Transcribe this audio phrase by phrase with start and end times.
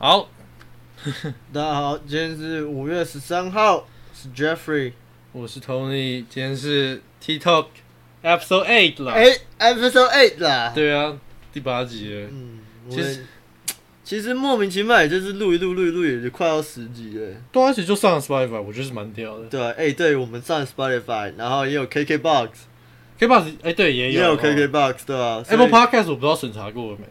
[0.00, 0.28] 好，
[1.52, 3.84] 大家好，今天是五月十三号，
[4.14, 4.92] 是 Jeffrey。
[5.32, 7.66] 我是 Tony，今天是 TikTok
[8.22, 9.10] Episode Eight 了。
[9.10, 10.70] 哎、e p i s o d e Eight 啦。
[10.72, 11.18] 对啊，
[11.52, 12.28] 第八集了。
[12.30, 13.24] 嗯，其实其实
[14.04, 17.34] 其实莫名其妙，也就是录一录录一录，也就快要十集了。
[17.50, 19.46] 对啊，而且就上了 Spotify，我觉得是蛮屌的。
[19.46, 27.04] 对啊，哎、对，我们上 Spotify，然后也有 KKBox，KBox 哎，对，也有也有哦 KKBox，对吧、所以 Apple Podcast 我不知道审查过了没。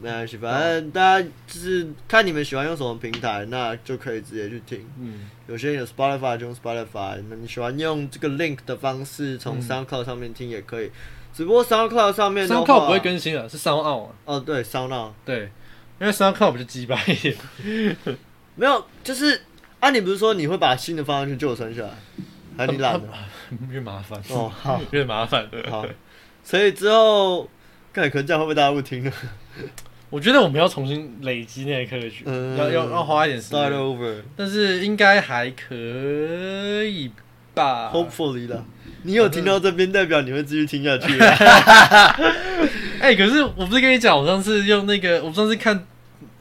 [0.00, 4.86] 没关系，反正大家就是看你们喜欢用什么平台，那就可以直接去听。
[5.00, 10.90] 嗯，有些人有 Spotify 就用 Spotify，那你喜欢用这个 link 的方式从嗯 SoundCloud 上面听也可以。
[11.34, 14.14] 只不过 SoundCloud 上面 SoundCloud 不会更新了，是 SoundOn 啊。
[14.24, 15.50] 哦，对，SoundCloud 对，
[16.00, 17.36] 因为 SoundCloud 比较鸡巴一点。
[18.56, 19.40] 没有，就是
[19.78, 21.90] 啊，你不是说你会把新的放上去，就我存下来，
[22.56, 23.08] 还是你懒的？
[23.70, 25.48] 越麻烦哦，好， 越麻烦。
[25.70, 25.86] 好，
[26.42, 27.48] 所以之后
[27.92, 29.12] 看可能这样会不会大家不听呢？
[30.10, 35.74] 我觉得我们要重新累积那个科学，嗯要要要花一点时，start 间，over，hopefully 但是应该还可
[36.84, 37.10] 以
[37.54, 37.92] 吧。
[37.92, 38.64] 啦。
[39.02, 41.18] 你有听到这边，代表你会继续听下去。
[43.00, 45.86] 哎、可是我不是跟你讲，我上次用那个，我上次看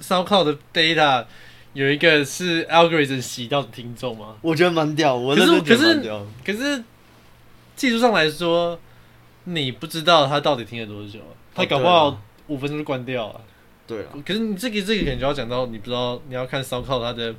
[0.02, 1.26] SoundCloud 的 data
[1.74, 4.36] 有一个是 algorithm 洗到的听众吗？
[4.42, 6.58] 我觉得蛮屌，我可是认真觉得可是。
[6.58, 6.84] 可是
[7.76, 8.80] 技术上来说，
[9.44, 11.20] 你不知道他到底听了多久，
[11.54, 13.42] 他搞不好啊五分钟就关掉了。
[13.88, 17.34] 对啊，可是你这个这个可能就要讲到，你不知道你要看 SoundCloud 它的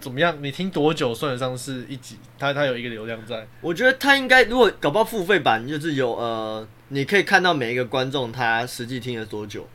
[0.00, 3.46] 怎么样，你听多久算得上是一集，它它有一个流量在。
[3.60, 9.66] 我觉得它应该，如果搞不好付费版，就是有呃，你可以看到每一个观众他实际听了多久。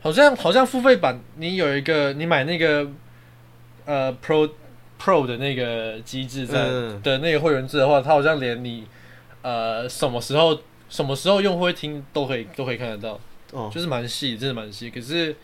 [0.00, 2.88] 好像好像付费版，你有一个你买那个
[3.84, 4.50] 呃 Pro
[5.00, 8.84] Pro 的那个机制在、嗯的那个会员制的话，它好像连你
[9.42, 13.20] 呃什么时候什么时候用户会听都可以都可以看得到，
[13.52, 14.90] 哦，就是蛮细，真的蛮细。
[14.90, 15.34] 可是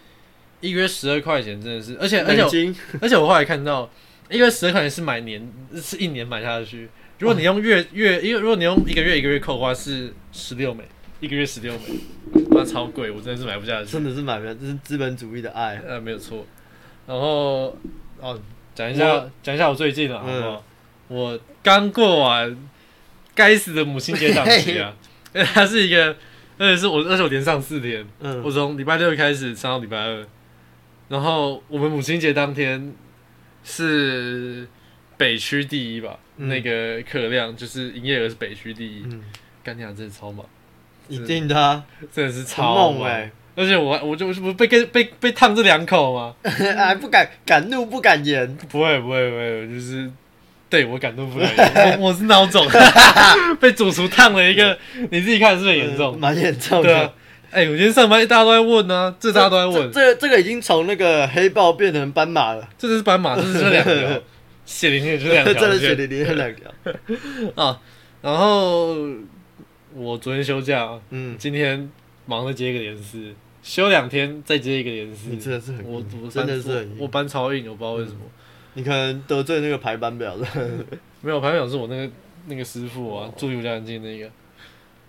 [0.61, 3.89] 一个月十二块钱真的是，而且而且 而且我后来看到
[4.29, 10.85] 一个月十二块钱是买年是一年买下去，如果你用月 月，因为如果你用一个月一个月扣的话是十六美，
[11.21, 13.91] 一个月十六美，那超贵，我真的是买不下去。
[13.91, 15.81] 真的是买不了，这是资本主义的爱。
[15.87, 16.45] 呃，没有错。
[17.07, 17.77] 然后
[18.21, 18.39] 哦，
[18.75, 20.65] 讲一下讲一下我最近的好不好？
[21.09, 22.55] 我刚过完
[23.35, 24.95] 该死的母亲节档期啊，
[25.35, 26.15] 因为它是一个，
[26.59, 30.27] 而且是我，而且我连上四天，嗯我从礼拜六开始上到礼拜二，
[31.09, 32.93] 然后我们母亲节当天
[33.65, 34.67] 是
[35.17, 36.49] 北区第一吧，嗯。
[36.49, 39.23] 那个客量就是营业额是北区第一，嗯，
[39.65, 40.45] 干娘真的超忙，
[41.09, 42.95] 一定的啊，真的是很超忙。
[42.95, 46.35] 猛哎，而且我我就我不是被跟被被烫这两口吗？
[46.45, 48.57] 还 不敢敢怒不敢言。
[48.69, 50.11] 不会不会不会，我就是
[50.71, 51.49] 对我感动不了，
[51.99, 52.67] 我 我是孬种，
[53.59, 54.79] 被主厨烫了一个，
[55.11, 56.21] 你自己看是不是很严嗯重？
[56.21, 57.03] 蛮严重对啊。
[57.03, 57.15] 的。，
[57.51, 64.23] 哎、我今天上班大家都在问呢、这大家都在问，这这这个已经从那个黑豹变成斑马了，这是斑马，这是这两条，
[64.67, 66.71] 血淋淋的就两条真的线血淋淋的两条。
[67.63, 67.81] 啊。
[68.21, 68.97] 然后
[69.95, 71.89] 我昨天休假，嗯，今天
[72.27, 73.33] 忙着接一个连四，
[73.63, 75.31] 休两天再接一个连四。
[75.31, 78.19] 你真的是很我我真的是很我我班超硬，我不知道为什么。
[78.75, 80.45] 你可能得罪那个排班表的。
[81.23, 82.11] 没有，排班表是我那个
[82.47, 84.29] 那个师傅啊，住离我家很近那个。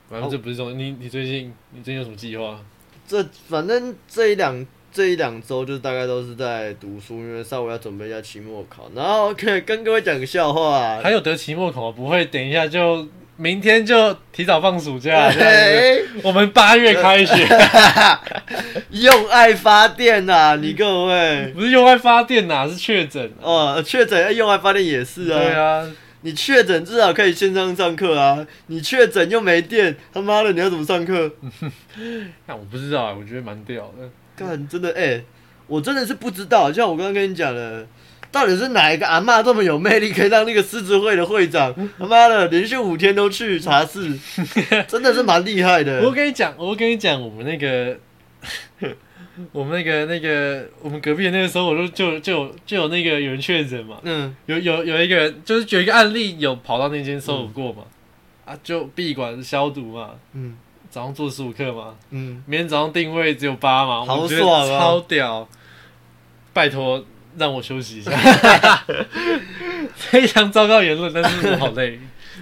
[0.10, 2.60] 反正这不是重点，你你最近你最近有什么计划？
[3.08, 11.00] 这反正这一两这一两周就大概都是在读书，因为稍微要准备一下期末考，然后可以 跟各位讲个笑话、啊。
[11.04, 11.94] 还有得期末考吗？
[11.96, 15.32] 不会，等一下就明天就提早放暑假，
[16.24, 17.48] 我们八月开学，
[18.90, 21.52] 用爱发电呐、你各位。
[21.54, 23.78] 不是用爱发电呐、是确诊、啊。
[23.78, 25.40] 哦，确诊用爱发电也是啊。
[25.40, 25.92] 对啊，
[26.22, 31.32] 你确诊至少可以线上上课啊，你确诊又没电，他妈的你要怎么上课？
[32.48, 34.10] 那我不知道啊，我觉得蛮屌的。
[34.36, 35.22] 干，真的哎、
[35.68, 37.86] 我真的是不知道，像我刚刚跟你讲的，
[38.32, 44.18] 到底是哪一个阿嬷这么有魅力，可以让那个狮子会的会长 他妈的连续五天都去茶室，
[44.88, 46.02] 真的是蛮厉害的。
[46.04, 47.98] 我跟你讲，我跟你讲，我们那个，
[49.52, 57.84] 我们那个那个，我们隔壁的那个时候，我就就就有就有那个有人确诊嘛，嗯，有有有一个人，就是有一个案例有跑到那间收容过嘛，
[58.46, 60.58] 啊，就闭馆消毒嘛，嗯。
[60.92, 64.80] 早上做十五课嘛，嗯，明天早上定位只有八嘛，好爽啊。
[64.80, 65.48] 超屌！
[66.52, 67.06] 拜托
[67.38, 68.12] 让我休息一下，
[69.94, 72.00] 非常糟糕言论，但是我好累，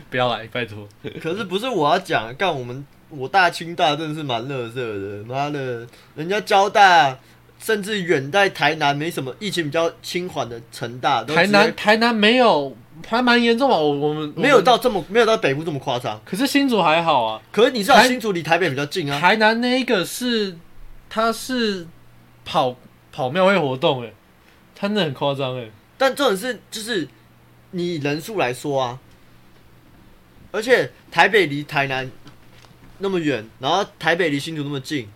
[0.09, 0.87] 不要来，拜托。
[1.21, 7.17] 可是不是我要讲，干我们我大清大真的是蛮乐色的，妈的，人家交大。
[7.59, 12.77] 甚至远在台南没什么疫情比较轻缓的成大，都台南台南没有，
[13.07, 13.75] 还蛮严重啊？
[13.75, 16.21] 我我们没有，到这么没有到北部这么夸张。
[16.23, 17.41] 可是新竹还好啊。
[17.51, 20.55] 可是你知道新竹离台北比较近啊，台南那一个是，
[21.09, 21.87] 他是
[22.45, 22.75] 跑
[23.11, 24.13] 跑庙会活动诶，
[24.75, 25.67] 他那很夸张哎。
[25.97, 27.07] 但重点是就是
[27.71, 28.99] 你人数来说啊，
[30.51, 32.07] 而且台北离台南
[32.99, 35.07] 那么远，然后台北离新竹那么近，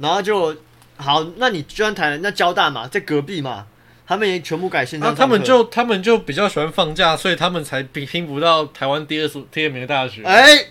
[0.00, 0.56] 然后就
[0.96, 3.66] 好，那你居然台南那交大嘛，在隔壁嘛，
[4.06, 10.22] 他们也全部改线上那他们就他们就比较喜欢放假，所以他们才拼拼不到台湾第二所第二名的大学。
[10.24, 10.66] 哎。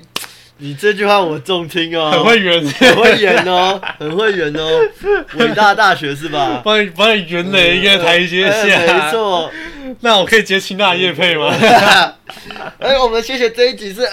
[0.57, 4.89] 你这句话我中听哦，很会圆，很会圆哦，很会圆哦，
[5.33, 6.61] 伟大大学是吧？
[6.63, 9.51] 帮你帮你圆了一个台阶下，没错。
[9.99, 11.53] 那我可以接清大叶配吗？
[12.79, 14.07] 哎，我们谢谢这一集是，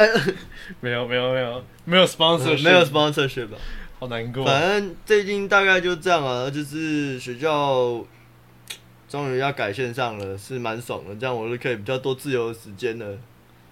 [0.81, 3.57] 没有没有没有没有 sponsor，没有 sponsor 吧？
[3.99, 4.45] 好难过。
[4.45, 8.05] 反正最近大概就这样啊，就是学校
[9.09, 13.19] 终于要改线上了，是蛮爽的，这样我就可以比较多自由的时间了。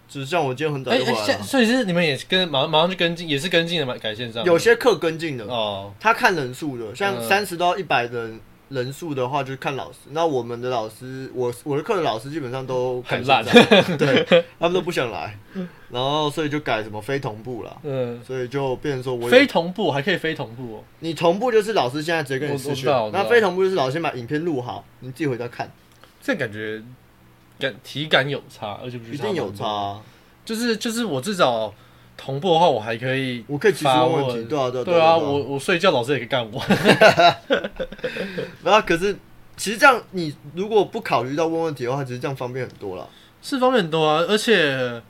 [0.09, 4.45] 就是像我今天很早就回来，所以是你们也跟马上马上就跟进，也是跟进的嘛，改线上。
[4.45, 8.41] 有些课跟进的哦，他看人数的，像三十到一百人
[8.71, 9.99] 人数的话，就是看老师。
[10.13, 13.45] 那我们的老师，我我的课的老师基本上都很烂，
[13.99, 15.39] 对，他们都不想来，
[15.91, 17.77] 然后所以就改什么非同步了。
[17.83, 20.85] 嗯，所以就变成说我非同步还可以非同步哦。
[21.01, 25.71] 你同步就是老师现在直接跟你私讯，那非同步就是老师先把影片录好，你自己回家看。
[26.23, 26.83] 这感觉。
[27.59, 30.01] 感体感有差，而且不一定有差，
[30.47, 31.71] 就是就是我至少
[32.23, 36.63] 同步的话，我还可以，我可以提出问题，对啊对对啊，我我睡觉老师也可以干我。
[38.63, 39.17] 然后可是
[39.57, 43.09] 其实这样，你如果不考虑到问问题的话，其实这样方便很多了，
[43.41, 45.03] 是方便很多啊，而且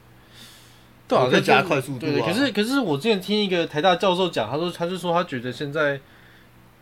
[1.08, 2.06] 对啊，在加快速度。
[2.06, 5.98] 对，可是可是我之前听一个台大教授讲，他说他就说他觉得现在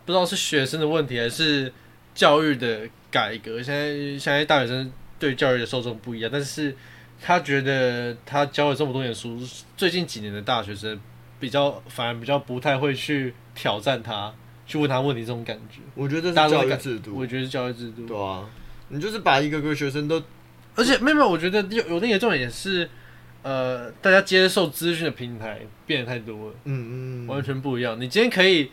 [0.05, 1.73] 不知道是学生的问题还是
[2.15, 2.81] 教育的
[3.11, 4.93] 改革，现在现在大学生。
[5.21, 6.77] 对教育的受众不一样，但是
[7.21, 9.39] 他觉得他教了这么多年书，
[9.77, 10.99] 最近几年的大学生
[11.41, 14.33] 比较反而比较不太会去挑战他，
[14.67, 15.81] 去问他问题，这种感觉。
[15.95, 18.07] 我觉得是教育制度，我觉得是教育制度。
[18.07, 18.49] 对啊，
[18.89, 20.23] 你就是把一个个学生都，
[20.77, 22.89] 而且没有没有，我觉得有有那个重点也是，
[23.43, 28.01] 呃，大家接受资讯的平台变得太多了，嗯嗯，完全不一样。
[28.01, 28.71] 你今天可以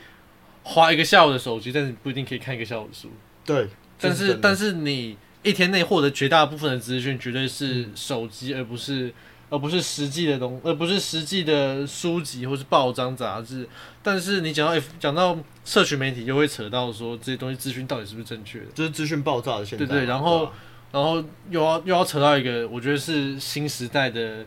[0.63, 3.09] 花一个下午的手机，但是不一定可以看一个下午的书。
[3.43, 3.67] 对，
[3.99, 5.17] 但是但是你。
[5.45, 9.13] 一天内获得绝大部分的资讯，绝对是手机，而不是
[9.51, 13.69] 而不是实际的东，而不是实际的书籍或是报章杂志。
[14.01, 18.65] 但是你讲到讲到社群媒体，就会扯到说这些东西资讯到底是不是正确的？
[18.73, 19.85] 就是资讯爆炸的现在。
[19.85, 20.51] 对对，然后
[20.91, 24.43] 然后又要又要扯到一个，我觉得是新时代的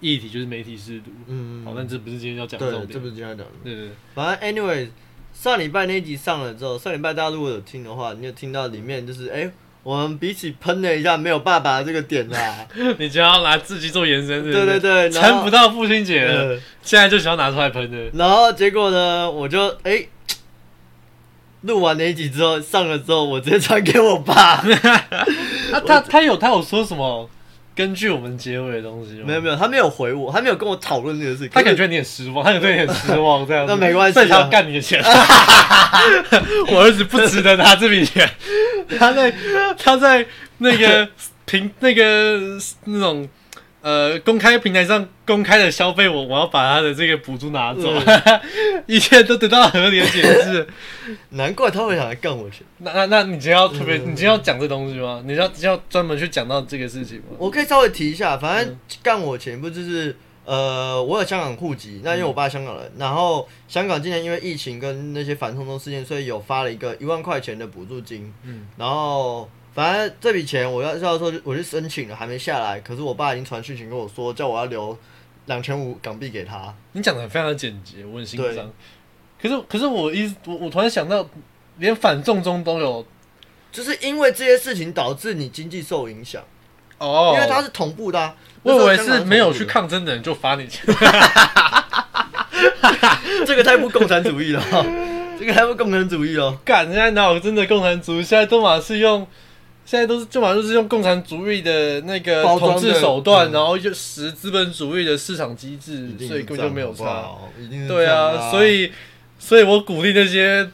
[0.00, 1.10] 议题，就是媒体试读。
[1.28, 1.64] 嗯嗯。
[1.64, 2.92] 好，但这不是今天要讲的重点。
[2.92, 3.52] 这不是今天要讲的。
[3.64, 3.88] 对对。
[4.14, 4.90] 反正 anyway，
[5.32, 9.50] 上礼拜那一集上了之后，上礼拜大家如果有听的话，你有听到里面就是哎。
[9.82, 12.66] 我们彼此喷了一下没有爸爸这个点啦，
[12.98, 17.98] 你就要拿自己做延伸，对对对，撑不到父亲节了，现在就想要拿出来喷的。
[18.14, 20.06] 然后结果呢，我就哎，
[21.62, 24.62] 录完那一集之后上了之后，我直接传给我爸。
[25.72, 27.28] 他他他有他有说什么？
[27.74, 31.50] 根据我们结尾的东西，没有没有，他没有回我，他没有跟我讨论这个事情。
[31.50, 33.64] 他感觉你很失望，他感觉 你很失望，这样。
[33.66, 35.02] 那没关系，他要干你的钱。
[36.68, 38.28] 我儿子不值得拿这笔钱。
[38.98, 39.32] 他在
[39.78, 40.26] 他在
[40.58, 41.08] 那个
[41.46, 42.38] 平那个
[42.84, 43.28] 那种。
[43.82, 47.92] 呃，公开平台上公开的消费，我我要把他的这个补助拿走，
[48.86, 50.64] 一切都得到合理的解释。
[51.30, 52.60] 难怪他会想来干我钱。
[52.78, 55.20] 那那那你今天要特别，你今天要讲这东西吗？
[55.26, 57.24] 你要要专门去讲到这个事情吗？
[57.38, 60.14] 我可以稍微提一下，反正干我钱不就是
[60.44, 69.50] 呃，我有香港户籍，那因为我爸香港人，然后香港今年因为疫情跟那些反通通事件，所以有发了一个一万块钱的补助金，嗯，然后。
[69.74, 72.78] 反正这笔钱我要要说，我去申请了，还没下来。
[72.80, 74.98] 可是我爸已经传讯息跟我说，叫我要留
[75.46, 76.74] 两千五港币给他。
[76.92, 78.70] 你讲的非常的简洁，我很欣赏。
[79.40, 81.26] 可是，可是我一我我突然想到，
[81.78, 83.06] 连反送中都有，
[83.72, 86.42] 就是因为这些事情导致你经济受影响
[86.98, 87.32] 哦。
[87.34, 90.84] 因为它是同步的，我以为是没有去抗争的人就罚你钱。
[93.46, 94.62] 这个太不共产主义了，
[95.38, 96.54] 这个太不共产主义了。
[96.62, 98.22] 干，现在哪有真的共产主义？
[98.22, 99.26] 现在都马是用。
[99.92, 107.30] 现在都是，基本上就是用共产主义的那个统治手段，然后就使资本主义的市场机制，所以根本就没有差。
[107.86, 108.90] 对啊，所以，
[109.38, 110.66] 所以我鼓励那些，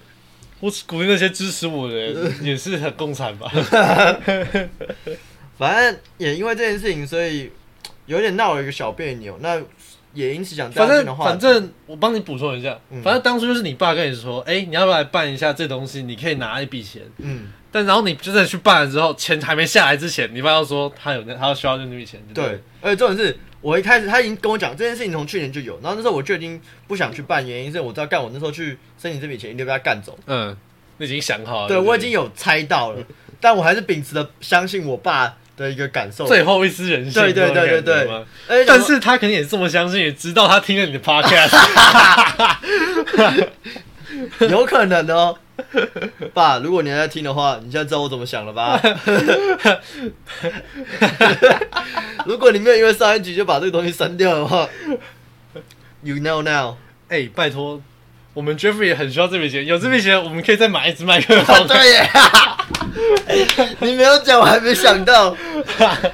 [0.61, 3.51] 我鼓励那些支持我的人， 也是很共产吧。
[5.59, 7.51] 反正也因为这件事情，所以
[8.07, 9.37] 有点闹了一个小别扭。
[9.41, 9.61] 那
[10.15, 16.05] 也因此讲，反正反正我帮你补充一下，反正当初就是你爸跟你说，哎，你要不要来办一下这东西？
[16.05, 17.03] 你可以拿一笔钱。
[17.17, 17.49] 嗯。
[17.71, 22.21] 但然后你真的去办了之后，钱还没下来之前，你爸要说他有那他要需要那笔钱。
[22.35, 30.19] 对，而且重点是我一开始他已经跟我讲这件事情从去年就有，然后那时候我就已经不想去办，原因是我知道干我那时候去申请这笔钱一定被他干走。
[30.27, 30.57] 嗯，
[30.97, 31.69] 你已经想好了。
[31.69, 33.05] 对，我已经有猜到了。
[33.41, 36.27] 但我还是秉持着相信我爸的一个感受。
[36.27, 38.07] 最后一丝人性，对对对对
[38.49, 41.55] 对但是他肯定也这么相信，也知道他听了你的 podcast，
[44.49, 45.37] 有可能哦。
[46.35, 48.81] 爸，如果你还在听的话，你现在知道我怎么想了吧？
[52.27, 54.69] 如果你没有因为上一集就把这个东西删掉的话
[56.03, 56.77] ，You know now。
[57.09, 57.81] 哎、拜托，
[58.35, 61.65] 我们 Jeffrey 也很需要这笔钱，有这笔钱，我们可以再买一支麦克啊，风。
[61.67, 62.11] 对耶！
[63.81, 65.35] 你没有讲，我还没想到。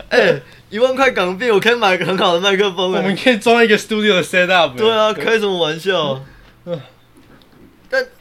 [0.08, 2.92] 哎、一万块港币，我可以买个很好的麦克风。
[2.92, 4.76] 我们哎，可以装一个 studio 的 setup。
[4.76, 6.22] 对啊，开什么玩笑？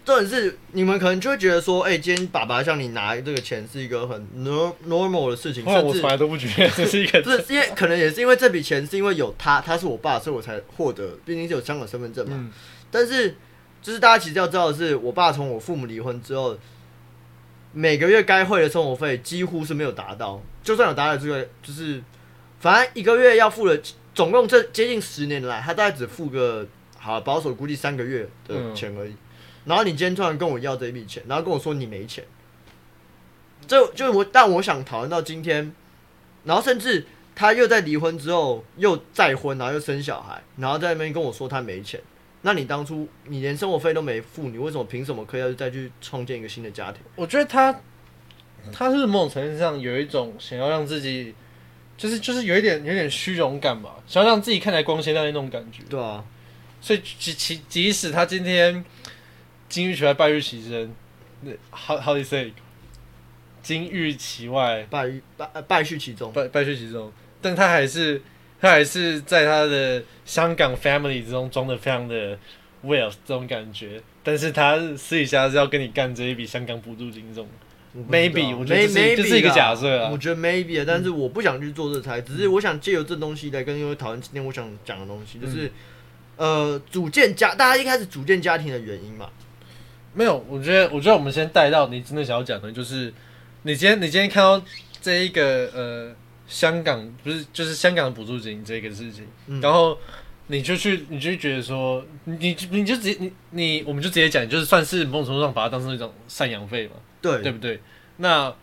[0.05, 12.36] 但重点是，你们可能就会觉得说，哎、今天爸爸向你拿这个钱是一个很 nor- normal 的事情，甚至我从来都不觉得这是一个 不是因为可能也是因为这笔钱是因为有他，他是我爸，所以我才获得，毕竟是有香港身份证嘛。
[12.38, 12.51] 嗯
[12.91, 13.36] 但是
[13.81, 16.55] 就是大家其实要知道的是，我爸从我父母离婚之后，
[17.72, 22.03] 每个月该汇的生活费几乎是没有达到，就算有达到这个，就是
[22.60, 23.81] 反正一个月要付的，
[24.13, 26.67] 总共这接近十年来，他大概只付个
[27.00, 29.15] 好保守估计三个月的钱而已。
[29.65, 32.24] 然后你今天突然跟我要这一笔钱，然后跟我说你没钱，
[33.67, 35.74] 就就我，但我想讨论到今天，
[36.43, 37.05] 然后甚至
[37.36, 42.01] 他又在离婚之后又再婚，然后又生小孩，然后在那边跟我说他没钱。
[42.46, 47.01] 那你当初你连生活费都没付，你为什么凭什么可以要再去创建一个新的家庭？
[47.15, 47.74] 我觉得他
[48.72, 51.34] 他是某种程度上有一种想要让自己，
[51.96, 55.84] 就是就是有一点有点虚荣感吧，想要让自己看起来光鲜亮丽那种感觉。
[55.89, 56.22] 对啊，
[56.82, 58.84] 所以即即即使他今天
[59.70, 60.93] 金玉其外败玉其身，
[61.41, 62.53] 那 how how do you say？
[63.62, 64.86] 金玉其外。
[64.89, 66.32] 败于败呃败絮其中。
[66.34, 68.22] 败败絮其中，但他还是
[68.60, 72.38] 他还是在他的香港 family 之中装的非常的
[72.84, 77.48] well 这种感觉，但是他私底下是要跟你干这一笔香港补助金这种。
[78.10, 80.10] maybe，我觉得这是 May- 这是一个假设啊。
[80.12, 85.72] 我觉得 maybe 啊，但是我不想去做这猜，只是我想借由这东西来跟各位讨论今天我想讲的东西，就是、
[86.36, 89.29] 呃组建家，大家一开始组建家庭的原因嘛。
[90.13, 93.13] 没有，我觉得，我觉得我们先带到你真的想要讲的，就是
[93.63, 94.63] 你今天你今天看到
[95.01, 96.15] 这一个呃
[96.48, 99.98] 香港不是就是香港的补助金这个事情，嗯然后
[100.48, 107.79] 你就去你就觉得说你你你就直接你你我们就直接讲，就是算是某种程度上把它当成一种赡养费嘛，对对不对？
[108.17, 108.53] 那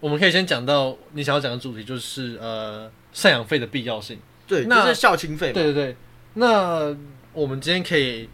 [0.00, 4.18] 我们可以先讲到你想要讲的主题，就是呃赡养费的必要性。
[4.48, 5.52] 对，那就是孝亲费嘛。
[5.52, 5.96] 对对对，
[6.34, 6.96] 那
[7.32, 8.28] 我们今天可以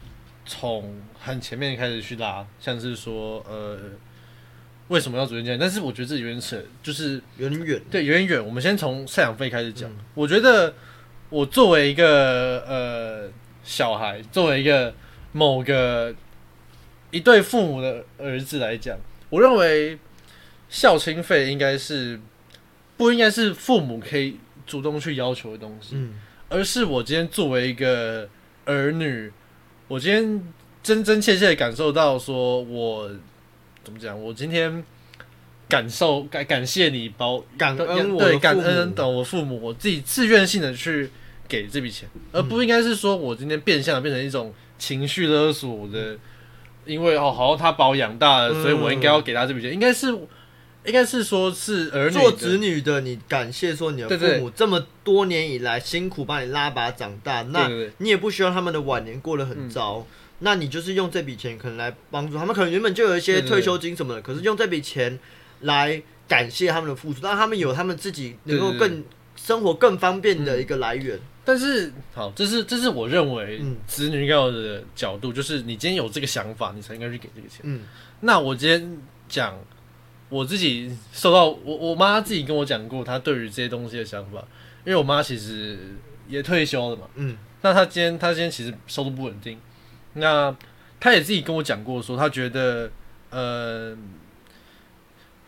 [0.47, 3.77] 从很前面开始去拉，像是说呃
[4.87, 7.83] 为什么要组建家庭，但是我觉得这有点扯，就是有点远。
[7.91, 8.47] 对有点远。
[8.47, 9.91] 我们先从赡养费开始讲。
[9.91, 10.73] 嗯我觉得
[11.29, 13.29] 我作为一个呃
[13.65, 14.95] 小孩，作为一个
[15.33, 16.15] 某个
[17.11, 18.97] 一对父母的儿子来讲，
[19.29, 19.99] 我认为
[20.69, 22.21] 孝亲费应该是
[22.97, 25.97] 不应该是父母可以主动去要求的东西。
[25.97, 26.15] 嗯，
[26.49, 28.29] 而是我今天作为一个
[28.67, 29.33] 儿女，
[29.89, 30.43] 我今天
[30.87, 33.11] 真真切切的感受到，说我
[33.83, 34.23] 怎么讲？
[34.23, 34.85] 我今天
[35.69, 41.11] 感受感感谢你把我感恩我对感恩等我父母，我自己自愿性的去
[41.49, 46.17] 给这笔钱，而不应该是说我今天变相的变成一种情绪勒索的，
[46.85, 50.07] 因为哦好像他把我养大了，嗯所以我应该要给他这笔钱，应该是
[50.85, 60.07] 应该是说是儿女做子女的，你感谢说你的父母这么多年以来辛苦把你拉拔长大，那你也不希望他们的晚年过得很糟。
[60.41, 65.19] 那你就是用这笔钱可能来帮助他们，可能原本就有一些退休金什么的，可是用这笔钱
[65.61, 69.05] 来感谢他们的付出，让他们有他们自己能够更
[69.37, 71.19] 生活更方便的一个来源。
[71.45, 73.77] 但是，好，这是这是我认为嗯。
[73.87, 77.61] 子女应该有的角度，就是你今天有这个想法，你才应该去给这个钱。
[77.63, 77.83] 嗯。
[78.21, 79.57] 那我今天讲
[80.29, 84.39] 我自己受到我我妈自己跟我讲过，她对于这些东西的想法，
[84.85, 85.79] 因为我妈其实
[86.29, 87.37] 也退休了嘛，嗯。
[87.63, 89.57] 那她今天她今天其实收入不稳定，
[90.17, 90.55] 那
[90.99, 92.91] 他也自己跟我讲过说，他觉得
[93.31, 93.97] 呃。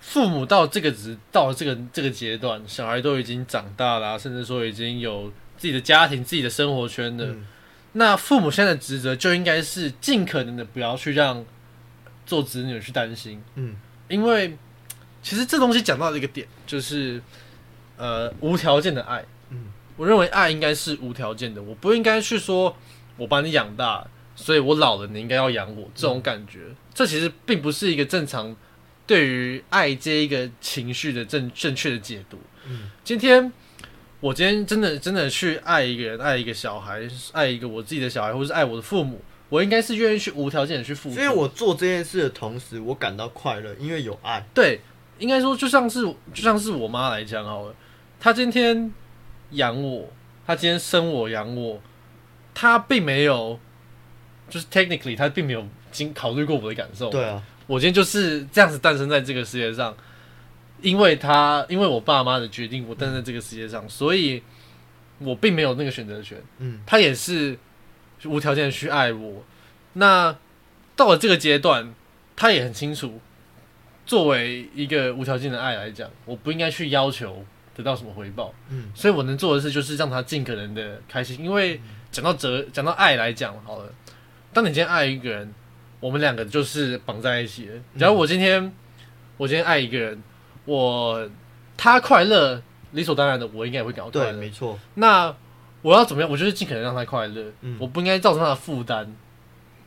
[0.01, 7.27] 父母到这个职到了这个这个阶段，小孩都已经长大了啊、甚至说已经有自己的家庭、自己的生活圈的。
[7.27, 7.47] 嗯
[7.93, 11.45] 那父母现在的职责就应该是尽可能的不要去让
[12.25, 13.77] 做子女去担心，嗯
[14.09, 14.57] 因为
[15.23, 17.21] 其实这东西讲到一个点，就是
[17.99, 19.23] 呃无条件的爱。
[19.51, 19.65] 嗯，
[19.97, 22.75] 我认为爱应该是无条件的，我不应该去说
[23.19, 24.07] 我把你养大，
[24.41, 26.61] 所以我老了你应该要养我这种感觉，
[26.95, 28.55] 这其实并不是一个正常
[29.05, 32.39] 对于爱这一个情绪的正正确的解读。
[32.69, 33.53] 嗯，今天
[34.21, 37.03] 我今天真的真的去爱一个人，爱一个小孩，
[37.33, 41.17] 爱一个我自己的小孩，或是爱我的父母，我应该是愿意去无条件的去付出。
[41.17, 44.47] 所以我做这件事的同时，我感到快乐，因为有爱。
[44.55, 44.81] 对，
[45.19, 46.03] 应该说就像是
[46.33, 47.75] 就像是我妈来讲好了，
[48.21, 48.93] 她今天
[49.51, 50.09] 养我，
[50.47, 51.81] 她今天生我养我，
[52.55, 53.59] 她并没有
[54.49, 57.11] 就是 technically 他并没有经考虑过我的感受。
[57.11, 59.97] 对啊，我今天就是这样子诞生在这个世界上，
[60.81, 64.43] 因为他因为我爸妈的决定，我诞生在这个世界上，所以
[65.19, 66.41] 我并没有那个选择权。
[66.59, 67.59] 嗯，他也是
[68.25, 69.45] 无条件的去爱我。
[69.95, 70.37] 那
[70.97, 71.95] 到了这个阶段，
[72.37, 73.21] 他也很清楚，
[74.07, 78.55] 作为一个无条件的爱来讲，我不应该去要求得到什么回报。
[78.69, 81.45] 嗯，所以我能做的事就是让他尽可能的开心。
[81.45, 83.93] 因为讲到责，讲到爱来讲，好了，
[84.53, 85.55] 当你今天爱一个人，
[86.01, 87.73] 我们两个就是绑在一起的。
[87.99, 88.73] 假如我今天，
[89.37, 90.23] 我今天爱一个人，
[90.65, 91.29] 我
[91.77, 92.63] 他快乐，
[92.93, 94.39] 理所当然的，我应该也会感到快对，乐。
[94.39, 95.35] 没错，那
[95.83, 96.31] 我要怎么样？
[96.31, 99.15] 我就是尽可能让他快乐，嗯我不应该造成他的负担。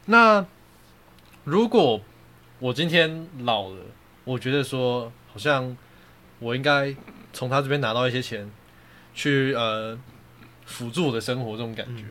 [0.06, 0.46] 那
[1.44, 2.00] 如果
[2.60, 3.78] 我今天老了，
[4.24, 5.76] 我觉得说好像
[6.40, 6.96] 我应该
[7.34, 8.50] 从他这边拿到一些钱，
[9.14, 9.98] 去呃
[10.66, 12.04] 辅助我的生活这种感觉，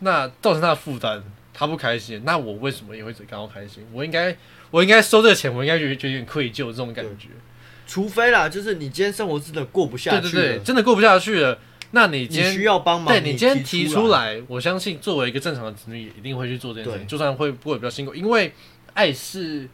[0.00, 1.22] 那造成他的负担，
[1.54, 3.86] 他不开心，那我为什么也会感到开心？
[3.92, 4.36] 我应该
[4.70, 7.28] 我应该收这个钱，我应该觉得觉得有点愧疚这种感觉。
[7.86, 11.58] 除非啦，就是你今天生活真的过不下去，对对对，真的过不下去了，
[11.90, 18.52] 那你今你天需要帮忙，对你今天提提出，来，我相信作为一个正常的子女，也一定会去做这件事情，就算会过得比较辛苦，因为
[18.94, 19.68] 爱是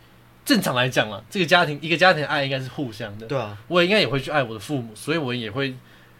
[0.44, 5.74] 正常来讲啦，这个家庭一个家庭的爱应该是互相的，对啊，我也应该也会去爱我的父母，所以我也会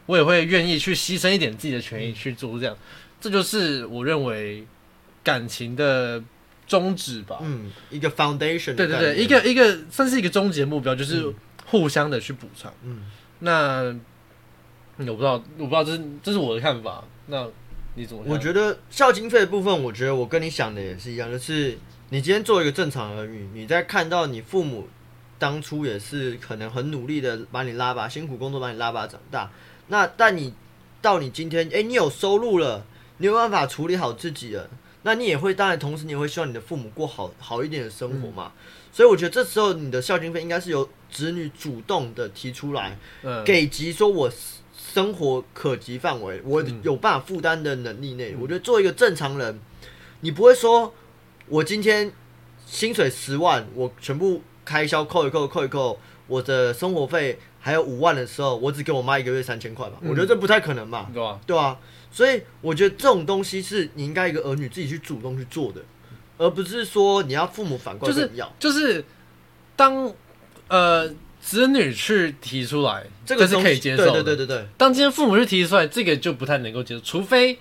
[0.07, 2.77] 我也会愿意去牺牲一点自己的权益去做这样，
[3.21, 4.65] 这就是我认为
[5.28, 6.23] 感情的
[6.66, 7.38] 宗旨吧。
[7.42, 11.35] 嗯，一个 foundation，对对对，一个一个算是一个终极的目标，就是嗯
[11.66, 12.73] 互相的去补偿。
[12.82, 13.02] 嗯，
[13.40, 13.82] 那
[14.97, 17.04] 嗯我不知道，我不知道这是这是我的看法。
[17.26, 17.47] 那
[17.94, 18.23] 你怎么？
[18.26, 21.76] 我觉得孝经费的部分，我觉得我跟你想的也是一样，就是
[22.08, 24.88] 你今天做一个正常儿女，你在看到你父母
[25.38, 29.50] 当初也是可能很努力的把你拉拔，辛苦工作把你拉拔长大，
[29.88, 30.54] 那但你
[31.03, 32.85] 到你今天，哎、你有收入了，
[33.18, 34.68] 你有办法处理好自己了，
[35.09, 38.53] 那你也会当然同时你也会希望你的父母过好好一点的生活嘛，
[38.92, 43.42] 所以我觉得这时候你的孝经费应该是由子女主动的提出来，嗯。
[43.42, 44.31] 给及说我
[44.77, 46.81] 生活可及范围，我嗯。
[46.83, 49.59] 有办法负担的能力内，我觉得做一个正常人，
[50.21, 50.92] 你不会说
[51.47, 52.12] 我今天
[52.66, 61.40] 薪水十万，我全部开销扣一扣扣一扣，我的生活费还有五万的时候，我只给我妈一个月三千块吧，嗯我觉得这不太可能嘛，对吧？
[61.47, 61.79] 对啊，
[62.11, 65.81] 所以我觉得这种东西是你应该一个儿女自己去主动去做的，
[66.37, 68.53] 而不是说你要父母反过来就是要。
[68.59, 69.05] 就是
[69.77, 70.12] 当
[70.68, 71.09] 呃
[71.40, 74.12] 子女去提出来，这个是可以接受的。
[74.12, 77.59] 对对对对对当今天父母去提出来，这个就不太能够接受，除非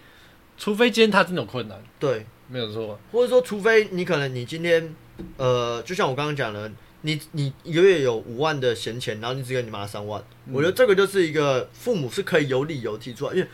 [0.57, 2.99] 除非今天他真的有困难，对，没有错。
[3.11, 4.95] 或者说，除非你可能你今天，
[5.37, 13.47] 呃，就像我刚刚讲的，你你一个月有五万的闲钱，然后你只给你妈三万，嗯我觉得这个就是一个父母是可以有理由提出来，因为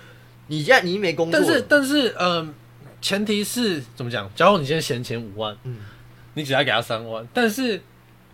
[0.47, 2.47] 你现在你没工作，但是但是呃，
[3.01, 4.29] 前提是怎么讲？
[4.35, 5.77] 假如你今天闲钱五万，嗯，
[6.33, 7.81] 你只要给他三万，但是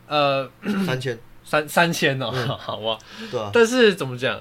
[0.08, 0.50] 呃
[0.86, 2.98] 三千，三三千哦，嗯好吧。
[3.32, 4.40] 对啊，但是怎么讲？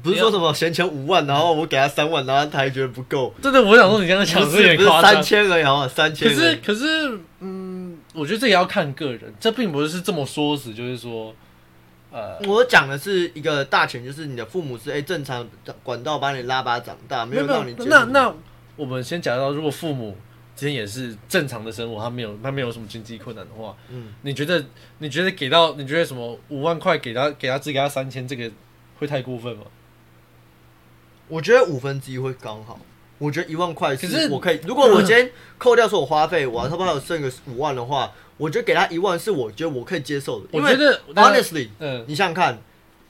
[0.00, 5.20] 不是说什么闲钱五万，然后我给他三万，然后他还觉得不够，真的，我想说你刚刚讲是不是三点夸张。
[5.20, 5.88] 千而已，好吗？
[5.88, 11.34] 三千，可是可是，嗯，我觉得这也要看个人，这并不是这么说死，就是说，
[12.10, 15.46] 呃，我讲的是一个大前提，就是你的父母是哎、正常
[15.82, 18.34] 管道把你拉拔长大，没有让你那那
[18.76, 20.16] 我们先讲到，如果父母
[20.54, 24.64] 今天也是正常的生活，他没有他没有什么经济困难的话，嗯，你觉得
[24.98, 28.50] 你觉得给到你觉得什么五万块给他给他只给他三千，这个
[28.98, 29.64] 会太过分吗？
[31.28, 32.80] 我觉得五分之一会刚好。
[33.18, 40.46] 我觉得一万块可是我可以，如果我今天扣掉所有花费，我差不多还有剩个五万的话，我觉得给他一万是我觉得我可以接受的。
[40.52, 42.58] 因为我觉得 honestly，嗯，你想想看，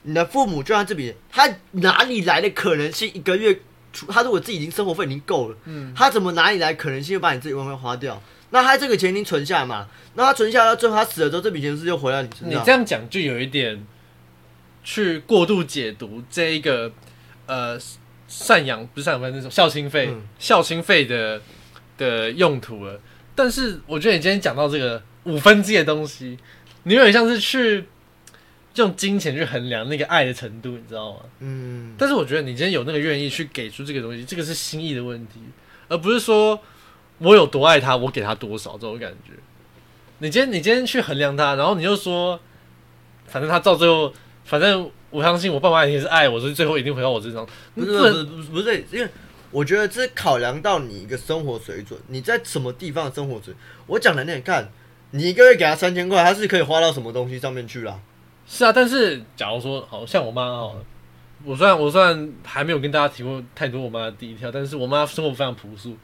[0.03, 3.59] 你的父母就算这笔，他哪里来的可能性一个月
[3.93, 4.07] 出？
[4.11, 8.21] 他如果自己已经生活费已经够了，嗯，他怎么哪里来可能性就把你这一万块花掉？
[8.51, 9.87] 那他这个钱已经存下来嘛？
[10.15, 12.59] 那他存下来，到最后他死了之后，这笔钱是不是又回到你身上？
[12.59, 13.85] 你这样讲就有一点
[14.83, 16.91] 去过度解读这一个
[17.45, 17.77] 呃
[18.29, 21.41] 赡养不是赡养费那种孝心费、嗯孝心费的
[21.97, 22.99] 的用途了。
[23.35, 26.37] 但是我觉得你今天讲到这个五分之一的东西，
[26.83, 27.85] 你有点像是去
[28.75, 31.19] 用金钱去衡量那个爱的程度，你知道吗？
[31.39, 35.41] 嗯，但是我觉得你今天有那个愿意去给出这个东西，这个是心意的问题，
[35.87, 36.59] 而不是说
[37.17, 39.33] 我有多爱他，我给他多少这种感觉。
[40.19, 42.39] 你今天你今天去衡量他，然后你就说，
[43.25, 44.13] 反正他到最后，
[44.43, 47.47] 反正我相信我爸妈一定是爱我，所以最后一定回到我身上。
[47.75, 49.09] 不是不是不是因为
[49.51, 53.55] 我觉得这是考量到你一个生活水准，你在什么地方的生活水准。
[53.87, 54.69] 我讲的那你看，
[55.11, 57.99] 你一个月给他三千块，他是可以花到什么东西上面去啦？
[58.47, 60.85] 是啊，但是假如说，好像我妈好了，
[61.43, 65.97] 我虽然我虽然还没有跟大家提过太多我妈的第一条，但是我妈生活非常朴素，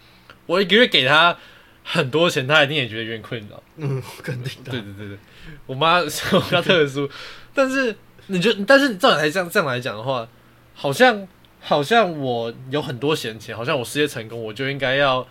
[0.45, 1.35] 我一个月给她
[1.83, 3.61] 很多钱，她一定也觉得有点困扰。
[3.77, 4.71] 嗯，肯定的。
[4.71, 5.17] 对对对对，
[5.65, 7.09] 我妈生活比较特殊，
[7.53, 7.95] 但是
[8.27, 10.27] 你就但是照来这样这样来讲的话，
[10.73, 11.27] 好像
[11.59, 15.27] 好像我有很多闲钱，好像我事业成功，我就应该要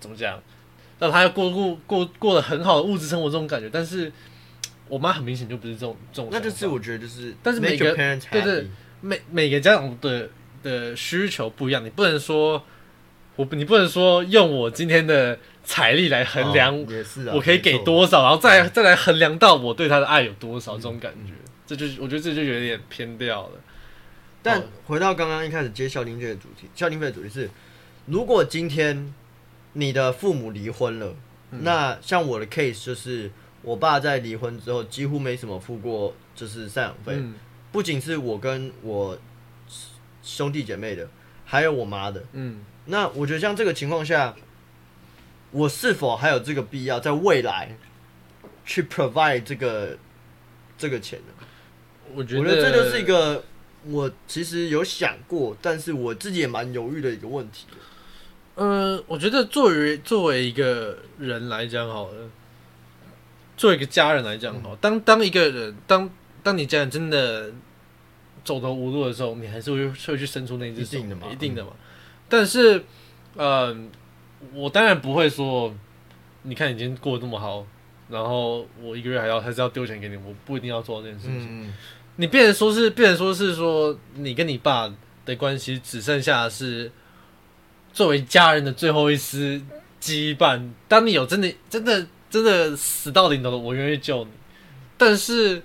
[0.00, 0.40] 怎么讲，
[0.98, 4.10] 让他要过过过过得很好的物质生活这种感觉，但是
[4.88, 7.94] 我妈很明显就不是这种这种，那就是我觉得就是，但是每个
[8.30, 8.66] 对对
[9.00, 10.28] 每每个家长的
[10.62, 12.62] 的需求不一样，你不能说
[13.36, 16.76] 我你不能说用我今天的财力来衡量
[17.32, 21.32] 我可以给多少，然后再再来衡量到我对他的爱有多少，这种感觉，
[21.66, 23.60] 这就是我觉得这就有点偏掉了。
[24.42, 27.48] 但哦回到刚刚一开始接孝丁费的主题，孝丁费的主题是，
[28.06, 29.14] 如果今天
[29.74, 31.14] 你的父母离婚了，
[31.52, 33.30] 嗯那像我的 case 就是，
[33.62, 37.34] 我爸在离婚之后几乎没什么付过就是赡养费，嗯
[37.70, 39.16] 不仅是我跟我
[40.22, 41.08] 兄弟姐妹的，
[41.44, 42.24] 还有我妈的。
[42.32, 44.34] 嗯，那我觉得像这个情况下，
[45.52, 47.76] 我是否还有这个必要在未来
[48.66, 49.96] 去 provide 这个
[50.76, 51.41] 这个钱呢？
[52.14, 53.44] 我觉得这就是一个
[53.86, 57.66] 我其实有想过，但是我自己也蛮犹豫的一个问题。
[58.54, 62.28] 呃，我觉得作为作为一个人来讲好了，
[63.56, 66.10] 作为一个家人来讲嗯好，当当一个人当
[66.42, 67.50] 当你家人真的
[68.44, 71.70] 走投无路的时候，你还是会会去伸出那只手，一定的嘛一定的嘛。
[72.28, 72.84] 但是，
[73.36, 73.76] 呃，
[74.52, 75.74] 我当然不会说，
[76.42, 77.66] 你看你今天过得这么好，
[78.12, 81.48] 然后我一个月还要还是要丢钱给你，我不一定要做这件事情。
[81.48, 81.74] 嗯，
[82.16, 84.92] 你变成说是，变成说是说，你跟你爸
[85.24, 86.92] 的关系只剩下是
[87.90, 89.58] 作为家人的最后一丝
[89.98, 90.68] 羁绊。
[90.86, 94.30] 当你有真的、真的、真的死到临头了，我愿意救你。
[94.98, 95.62] 但是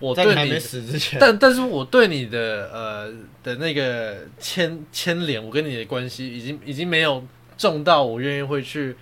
[0.00, 3.12] 我在你还没对你，死之前，但但是我对你的呃
[3.44, 7.24] 的那个牵牵连，我跟你的关系已经已经没有
[7.56, 8.96] 重到我愿意会去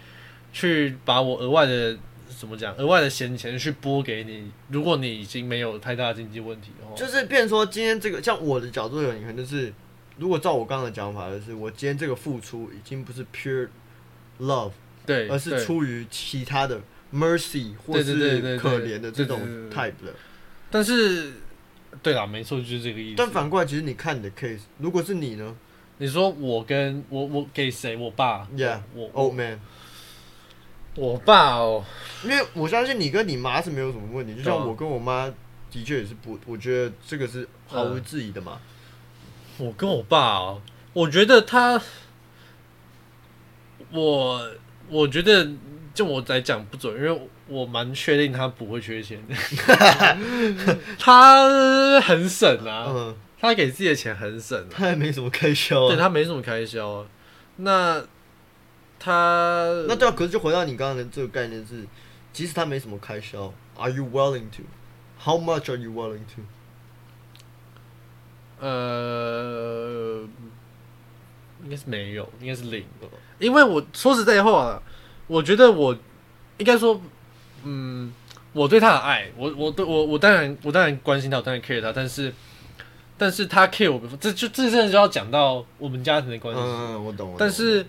[0.52, 1.96] 去把我额外的
[2.38, 4.50] 怎么讲额外的闲钱去拨给你。
[4.68, 9.72] 如果你已经没有太大的经济问题的话，就是变成说今天这个，像我的角度有，你可能就是，
[10.18, 13.68] 如果照我刚刚的讲法，就是我今天这个付出已经不是 pure
[14.40, 14.72] love，
[15.04, 16.80] 对，而是出于其他的
[17.12, 19.40] mercy 或是可怜的这种
[19.70, 20.14] type 的。
[20.70, 21.32] 但是，
[22.02, 23.16] 对啦，没错，就是这个意思。
[23.18, 25.54] 但反过来，其实你看你的 case，如果是你呢
[25.98, 27.96] 你说我跟我我给谁？
[27.96, 29.60] 我爸？Yeah，我 old man，
[30.94, 31.84] 我爸哦，
[32.22, 35.32] 因为我相信你跟你妈是没有什么问题，就像我跟我妈
[35.70, 38.60] 的确也是不，我觉得这个是毫无质疑的嘛。
[39.58, 40.60] 我跟我爸哦，
[40.92, 41.80] 我觉得他，
[43.90, 44.50] 我
[44.88, 45.48] 我觉得
[45.94, 49.34] 就我来讲不准，因为我蛮确定他不会缺钱的，
[50.98, 54.68] 他很省啊，嗯，他给自己的钱很省啊。
[54.70, 56.00] 他也没什么开销对啊。
[56.00, 57.06] 他没什么开销啊。
[57.56, 58.02] 那
[59.04, 61.84] 他那对啊，可是就回到你刚刚的这个概念是，
[62.32, 64.62] 即使他没什么开销，Are you willing to?
[65.18, 66.42] How much are you willing to?
[68.60, 70.22] 呃，
[71.64, 72.84] 应该是没有，应该是零。
[73.40, 74.80] 因为我说实在话，
[75.26, 75.92] 我觉得我
[76.58, 77.00] 应该说，
[77.64, 78.12] 嗯，
[78.52, 82.32] 我对他的爱，我我对我我当然我当然关心他，我当然 care 他，但是
[83.18, 86.60] 但是他 care 我，这就这真的就要讲到我们家庭的关系。
[86.62, 87.32] 嗯，我懂。
[87.32, 87.84] 我懂但是，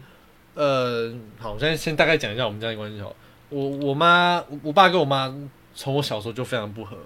[0.56, 3.16] 呃，好，我现在先大概讲一下我们家的关系好了。
[3.50, 5.34] 我我妈，我爸跟我妈
[5.76, 6.98] 从我小时候就非常不和，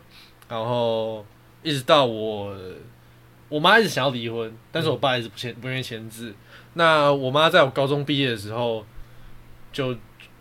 [0.49, 1.25] 然后
[1.63, 2.55] 一直到我，
[3.49, 6.33] 我妈一直想要离婚，但是我爸一直不签不愿意签字。
[6.73, 8.85] 那我妈在我高中毕业的时候，
[9.73, 9.95] 就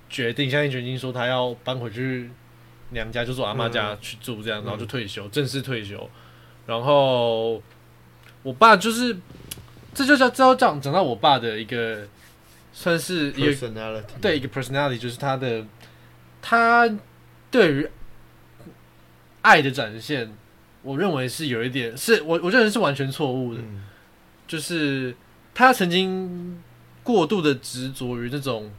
[0.09, 2.31] 决定下定决心说她要搬回去
[2.91, 6.09] 娘家，就是我阿妈家去住，这样，然后就退休，正式退休。
[6.67, 7.63] 然后
[8.43, 9.17] 我爸就是，
[9.95, 12.07] 这就叫这要讲讲到我爸的一个，
[12.79, 15.65] 算是一个 personality，对一个 personality，就是他的
[16.43, 16.87] 他
[17.51, 17.89] 对于
[19.41, 20.31] 爱的展现，
[20.83, 23.83] 我认为是有一点是我我认为是完全错误的，嗯。
[24.47, 25.17] 就是
[25.55, 26.63] 他曾经
[27.03, 28.71] 过度的执着于那种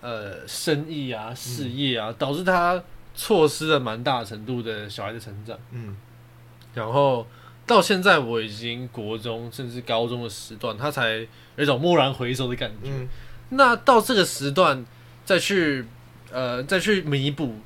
[0.00, 2.80] 呃生意啊、事业啊，导致他
[3.16, 5.58] 错失了蛮大程度的小孩的成长。
[5.72, 5.96] 嗯。
[6.72, 7.26] 然后
[7.66, 12.90] 到现在我已经国中甚至高中的时段，他才有一种蓦然回首的感觉。
[12.90, 13.08] 嗯
[13.50, 14.84] 那到这个时段
[15.24, 15.84] 再去
[16.32, 17.56] 呃再去弥补，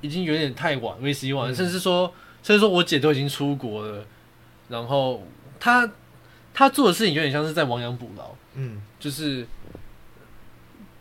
[0.00, 1.50] 已经有点太晚，为时已晚。
[1.50, 4.04] 嗯甚至说，甚至说我姐都已经出国了，
[4.68, 5.26] 然后
[5.58, 5.90] 她
[6.52, 9.46] 她做的事情有点像是在亡羊补牢，嗯就是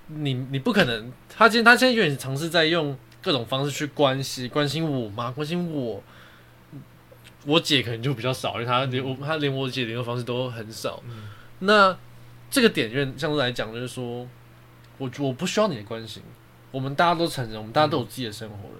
[0.07, 6.01] 你你不可能，她今天她现在有点尝试在用各种方式去关心关心我妈，关心我。
[7.45, 11.01] 我姐可能就比较少，因为她连我她连我姐联络方式都很少。
[11.59, 11.97] 那
[12.49, 14.27] 这个点，就相对来讲，就是说
[14.97, 16.23] 我我不需要你的关心，
[16.71, 18.75] 我们大家都成人，我们大家都有自己的生活了。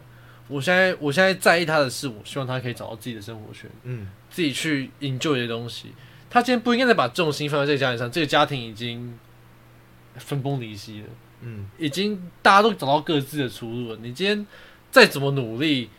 [0.48, 5.93] 我现在我现在在意他的是，我希望他可以找到自己的生活圈，嗯，自己去 enjoy 的东西。
[6.30, 9.17] 他今天不应该再把重心放在这个家庭上，这个家庭已经
[10.15, 11.08] 分崩离析了，
[11.41, 14.00] 嗯，已经大家都找到各自的出路了。
[14.02, 14.45] 你今天
[14.89, 15.89] 再怎么努力，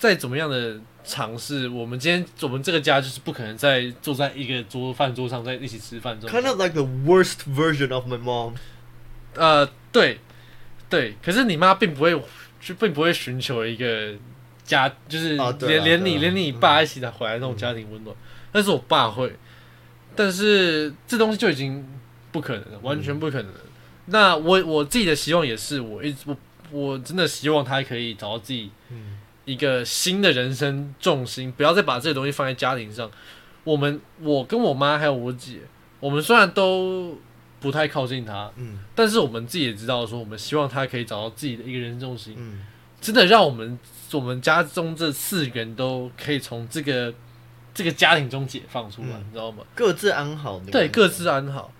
[0.00, 6.18] 再怎么样的尝试，我们今天我们这个家就是不可能再坐在一个桌饭桌上在一起吃饭。
[6.22, 8.54] kind of like the worst version of my mom。
[9.34, 10.18] 呃，对，
[10.88, 12.18] 对，可是你妈并不会，
[12.58, 14.14] 就并不会寻求一个
[14.64, 18.16] 家，就是连、啊啊连你连你爸一起的回来那种家庭温暖。
[18.50, 19.36] 但是我爸会，
[20.16, 21.86] 但是这东西就已经
[22.32, 23.60] 不可能了，完全不可能了。
[24.06, 26.36] 那我我自己的希望也是，我一直我
[26.70, 29.18] 我真的希望他可以找到自己嗯
[29.50, 33.10] 一个新的人生重心，不要再把这些东西放在家庭上。
[33.64, 35.58] 我们我跟我妈还有我姐，
[35.98, 37.18] 我们虽然都
[37.58, 42.64] 不太靠近他，嗯但是我们自己也知道，说我们希望他可以找到自己的一个人生重心，嗯
[43.00, 43.78] 真的让我们
[44.12, 47.12] 我们家中这四个人都可以从这个
[47.74, 49.64] 这个家庭中解放出来，嗯你知道吗？
[49.74, 50.60] 各自安好。
[50.70, 51.72] 对，各自安好，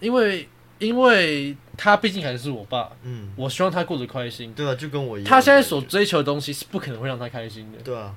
[0.00, 0.48] 因为
[0.78, 4.52] 因为他毕竟还是我爸，嗯，我希望他过得开心。
[4.54, 5.28] 对啊，就跟我一样。
[5.28, 7.78] 他现在所追求的东西是不可能会让他开心的。
[7.78, 8.14] 对啊，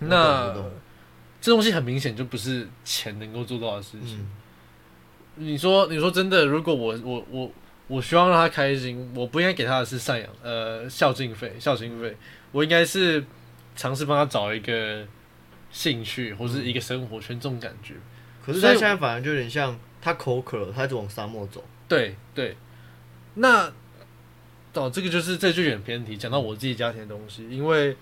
[0.00, 0.54] 那
[1.40, 4.18] 这东西很明显就不是钱能够做到的事情。
[4.18, 4.30] 嗯
[5.40, 7.52] 你说，你说真的，如果我我我
[7.86, 12.16] 我希望让他开心，我不应该给他的是赡养呃孝敬费、孝心费，
[12.50, 13.24] 我应该是
[13.76, 15.06] 尝试帮他找一个
[15.70, 17.94] 兴趣或是一个生活圈这种感觉。
[18.44, 21.62] 可是他现在反而就有点像他口渴了，他一直往沙漠走。
[21.86, 22.56] 对对，
[23.38, 23.72] 那
[24.74, 27.96] 哦，这个就是这就有点偏题，讲到我自己家庭的东西，因为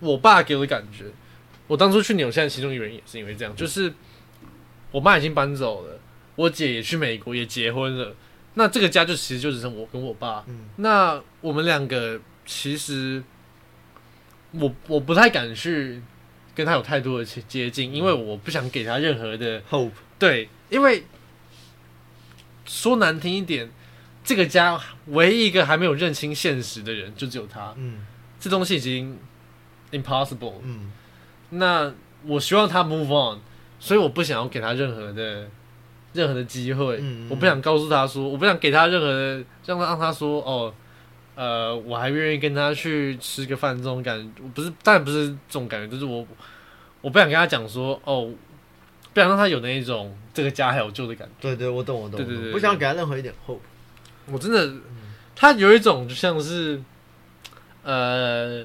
[0.00, 1.04] 我爸给我的感觉，
[1.68, 3.92] 我当初去纽西兰其中一个原因也是因为这样，就是
[4.90, 6.00] 我妈已经搬走了，
[6.34, 8.16] 我姐也去美国也结婚了，
[8.54, 10.64] 那这个家就其实就只剩我跟我爸，嗯。
[10.76, 13.22] 那我们两个其实
[14.52, 16.02] 我我不太敢去
[16.56, 21.04] 跟他有太多的接接近，因为我不想给他任何的 Hope，对，因为
[22.64, 23.70] 说难听一点，
[24.24, 28.04] 这个家唯一一个还没有认清现实的人就只有他，嗯
[28.40, 29.16] 这东西已经
[29.92, 30.54] impossible。
[30.62, 30.90] 嗯
[31.50, 31.92] 那
[32.26, 33.38] 我希望他 move on，
[33.78, 35.46] 所以我不想要给他任何的
[36.14, 40.74] 任何的机会，嗯嗯我不想告诉他说，我不想给他任何的让他让他说哦。
[41.36, 46.24] 呃，我还愿意跟他去吃个饭，这种感觉不是，当然不是这种感觉，就是我，
[47.00, 48.30] 我不想跟他讲说，哦，
[49.12, 51.34] 不想让他有那一种这个家还有救的感觉。
[51.40, 53.58] 对对，我懂我懂，对对对不想给他任何一点 hope。
[54.30, 54.72] 我真的，
[55.36, 56.80] 他有一种就像是，
[57.82, 58.64] 呃，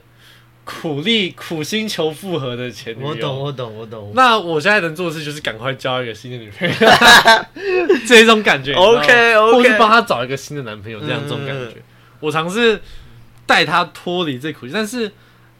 [0.63, 3.07] 苦力苦心求复合的前女友。
[3.09, 4.11] 我懂我懂我懂。
[4.15, 6.75] 那我现在能做的事就是赶快交一个新的女朋友，
[8.07, 8.71] 这一种感觉。
[8.71, 11.75] 你知道吗 OK，OK 或是帮他找一个新的男朋友，这样嗯这种感觉。
[12.19, 12.79] 我尝试
[13.45, 15.11] 带他脱离这苦境，但是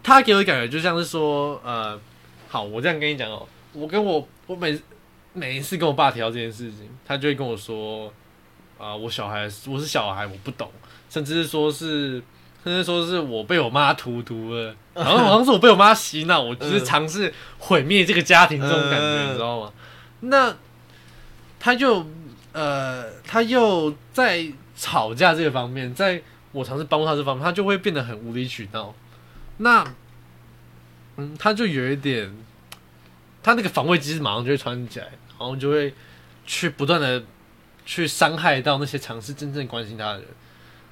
[0.04, 2.00] 他给我的感觉就像是说，呃，
[2.48, 4.80] 好，我这样跟你讲哦，我跟我我每
[5.34, 8.14] 每一次跟我爸提到这件事情，他就会跟我说，
[8.80, 10.72] 啊、我小孩我是小孩，我不懂，
[11.10, 12.24] 甚至是说是。
[12.62, 19.72] 甚至说是我被我妈荼毒了， 好像好像是我被我妈洗脑，我就是嗯尝试毁灭这个家庭这种感觉，嗯你知道吗？
[20.20, 20.54] 那
[21.58, 22.06] 他就
[22.52, 28.94] 呃，他又在吵架这个方面，在我尝试帮助他这方面，他就会变得很无理取闹。
[29.60, 29.86] 那
[31.16, 32.30] 嗯，他就有一点，
[33.42, 35.06] 他那个防卫机制马上就会穿起来，
[35.40, 35.94] 然后就会
[36.46, 37.24] 去不断的
[37.90, 40.28] 去伤害到那些尝试真正关心他的人。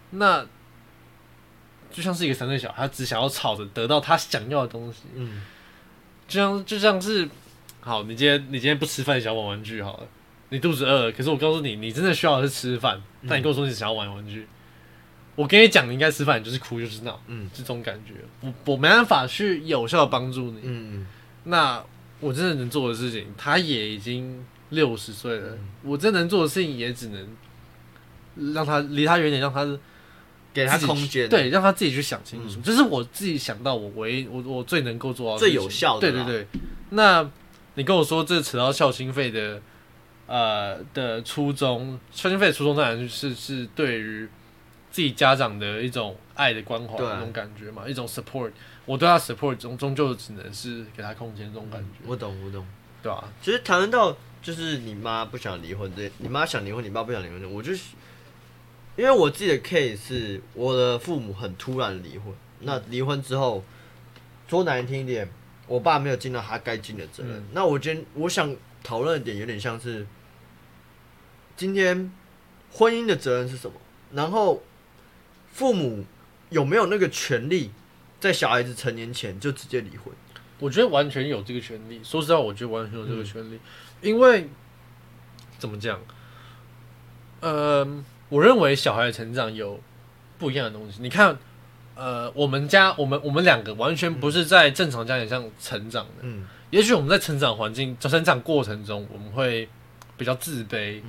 [0.09, 0.43] 那
[1.91, 5.03] 就像是一个三岁小孩，他只想要吵着得到他想要的东西。
[5.13, 5.43] 嗯。
[6.27, 7.29] 就像就像是，
[7.81, 10.07] 好，你今天你今天不吃饭，想要玩玩具好了，
[10.49, 14.47] 你肚子饿了，可是我告诉你，你真的需要的是吃饭，但你跟我说你想要玩玩具，
[15.35, 17.47] 我跟你讲，你应该吃饭，你就是哭就是闹，嗯。
[17.53, 20.61] 这种感觉，我我没办法去有效的帮助你。
[20.63, 21.05] 嗯。
[21.43, 21.83] 那
[22.19, 29.65] 我真的能做的事情，他也已经六十岁了，我真能做的事情也只能让他离他远点，让他
[30.53, 31.29] 给他空间。
[31.29, 32.59] 对，让他自己去想清楚。
[32.61, 36.47] 这是我自己想到我唯一我我最能够做到的最有效的对对对，
[36.89, 37.29] 那
[37.75, 39.61] 你跟我说这扯到孝心费的
[40.25, 44.27] 呃的初衷，孝心费的初衷当然是是对于
[44.91, 48.51] 自己家长的一种爱的关怀对那种感觉嘛，一种 support。
[48.85, 52.65] 我对他 support 终终究只能是给他空间这种感觉，我懂我懂。
[53.03, 57.95] 对吧、其实谈论到就是你妈不想离婚对，你妈想离婚，你爸不想离婚的，我就是
[58.95, 63.63] 因为我自己的 case 是我的父母很突然离婚，那离婚之后
[64.47, 65.29] 说难听一点，
[65.67, 67.43] 我爸没有尽到他该尽的责任。
[67.53, 70.07] 那我今天我想讨论的点有点像是，
[71.55, 72.11] 今天
[72.71, 73.75] 婚姻的责任是什么？
[74.13, 74.63] 然后
[75.51, 76.05] 父母
[76.49, 77.71] 有没有那个权利，
[78.19, 80.13] 在小孩子成年前就直接离婚？
[80.59, 82.01] 我觉得完全有这个权利。
[82.03, 83.59] 说实话，我觉得完全有这个权利，
[84.01, 84.49] 因为
[85.57, 85.99] 怎么讲？
[87.39, 87.87] 呃，
[88.29, 89.79] 我认为小孩的成长有
[90.37, 91.01] 不一样的东西。
[91.01, 91.37] 你看，
[91.95, 96.11] 呃，我们家我们我们两个完全不是在正常家庭上成长的。
[96.21, 99.69] 嗯，也许我们在成长环境、在成长过程中，我们会
[100.17, 101.01] 比较自卑，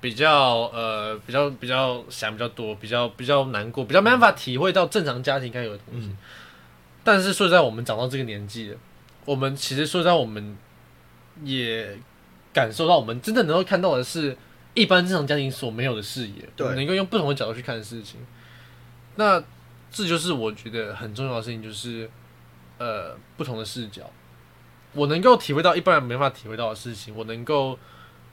[0.00, 6.14] 比较呃，比较比较想比较多，比较比较难过，比较没办法体会到正常家庭该有的东西。
[7.02, 8.78] 但是说在我们长到这个年纪了，
[9.24, 10.56] 我们其实说在我们
[11.42, 11.98] 也
[12.54, 14.34] 感受到，我们真的能够看到的是。
[14.76, 18.18] 一般正常家庭所没有的视野，对，能够用不同的角度去看事情。
[19.14, 19.40] 那
[19.88, 22.10] 这就是我觉得很重要的事情，就是
[22.78, 24.10] 呃不同的视角。
[24.92, 27.78] 我能够体会到一般人没法体会到的事情，我能够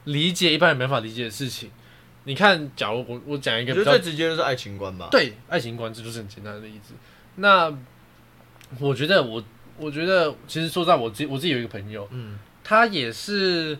[0.02, 1.70] 理解一般人没法理解的事情。
[2.24, 5.06] 你看，假如我我讲一个，比较最直接的是爱情观吧。
[5.12, 6.94] 对，爱情观这就是很简单的例子。
[7.36, 7.72] 那
[8.80, 9.40] 我觉得，我
[9.78, 13.78] 我觉得，其实说在我自我自己有一个朋友，嗯，他也是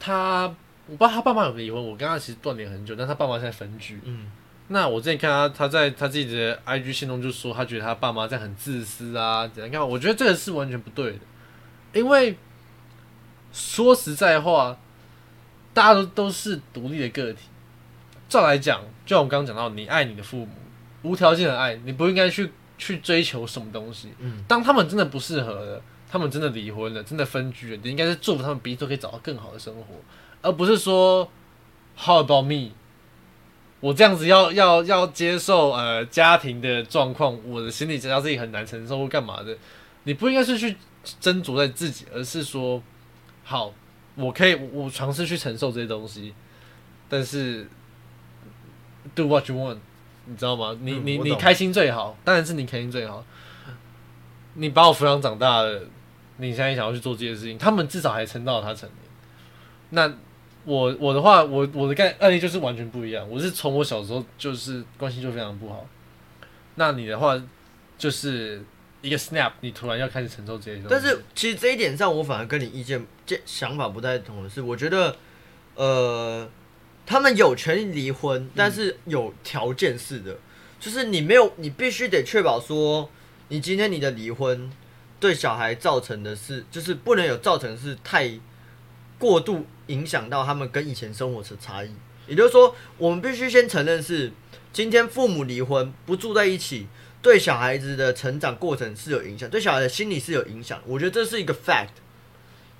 [0.00, 0.52] 他。
[0.86, 4.00] 我不知道他爸妈有没有离婚，我跟他其实断联很久，但他爸妈现在分居。
[4.02, 4.26] 嗯，
[4.66, 9.70] 那我之前看他，他在他自己的 IG 信中就说，他觉得他爸妈在很自私啊，怎样？
[9.70, 11.20] 看，我觉得这个是完全不对的，
[11.92, 12.36] 因为
[13.52, 14.76] 说实在话，
[15.72, 17.46] 大家都都是独立的个体。
[18.28, 20.48] 照来讲，就像我刚刚讲到，你爱你的父母，
[21.02, 24.12] 无条件的爱，你不应该去去追求什么东西。
[24.18, 29.84] 嗯，当他们真的不适合了，他们真的离婚了，真的分居了，你应该是祝福他们彼此都可以找到更好的生活。
[30.42, 31.30] 而不是说
[31.96, 32.70] ，How about me？
[33.78, 39.56] 我这样子要要要接受呃家庭的状况，我的心理知道自己很难承受或干嘛的。
[40.02, 40.76] 你不应该是去
[41.20, 42.82] 斟酌在自己，而是说，
[43.44, 43.72] 好，
[44.16, 46.34] 我可以我尝试去承受这些东西，
[47.08, 47.68] 但是
[49.14, 49.78] do what you want，
[50.24, 50.76] 你知道吗？
[50.82, 53.24] 你你你开心最好，当然是你开心最好。
[54.54, 55.84] 你把我抚养长大了，
[56.40, 58.98] 你现在想要去做这些事情，他们至少还撑到他成年，
[59.90, 60.12] 那。
[60.66, 63.26] 我我的话，我我的概案例就是完全不一样。
[63.30, 65.86] 我是从我小时候就是关系就非常不好。
[66.74, 67.34] 那你的话
[67.96, 68.62] 就是
[69.00, 70.88] 一个 snap，你突然要开始承受这些东西。
[70.90, 73.02] 但是其实这一点上，我反而跟你意见、
[73.46, 75.16] 想法不太同的是，我觉得
[75.76, 76.46] 呃，
[77.06, 80.36] 他们有权利离婚，但是有条件式的，
[80.78, 83.08] 就是你没有，你必须得确保说，
[83.48, 84.70] 你今天你的离婚
[85.20, 88.40] 对小孩造成的是，就是不能有造成是太。
[89.18, 91.90] 过度影响到他们跟以前生活的差异，
[92.26, 94.32] 也就是说，我们必须先承认是
[94.72, 96.86] 今天父母离婚不住在一起，
[97.20, 100.80] 对小孩子的成长过程是有影响，对小孩的心理是有影响。
[100.86, 101.90] 我觉得这是一个 fact，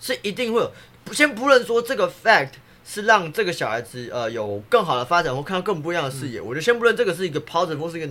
[0.01, 0.73] 是一定会有。
[1.13, 2.53] 先不论说这个 fact
[2.87, 8.07] 是让这个小孩子呃有更好的发展或看到更不一样的视野，我就先不论这个是一个 positive 或是一个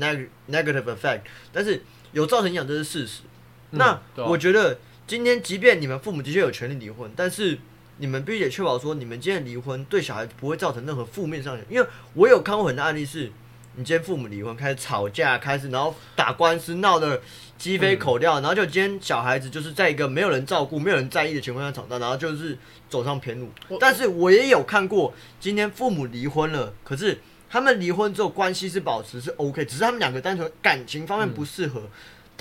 [0.51, 3.21] negative effect，但是有造成影响这是事实。
[3.71, 4.77] 那我觉得
[5.07, 7.57] 今天即便你们父母的确有权利离婚，但是
[7.97, 11.63] 你们必须得确保说，你们今天离婚对小孩不会造成任何负面上的。
[11.69, 13.31] 因为我有看过很多案例，是
[13.75, 17.21] 你今天父母离婚，开始吵架，开始然后打官司，闹得
[17.57, 22.57] 鸡飞狗跳，然后就今天小孩子就是在一个没有人照顾、没有人在意的情况下长大，然后就是
[22.89, 23.49] 走上偏路。
[23.79, 31.83] 但是我也有看过，今天父母离婚了，可是他们离婚之后关系是保持是 OK，只是他们两个单纯感情方面不适合，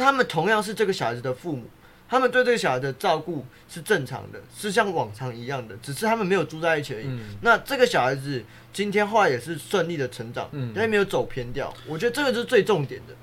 [0.05, 1.65] 他们同样是这个小孩子的父母。
[2.11, 7.07] 他们对这个小孩的照顾是正常的，是像往常一样的，只是他们没有住在一起而已。
[7.43, 11.71] 那这个小孩子今天后来也是顺利的成长，他也没有走偏掉。
[11.87, 13.15] 我觉得这个是最重点的。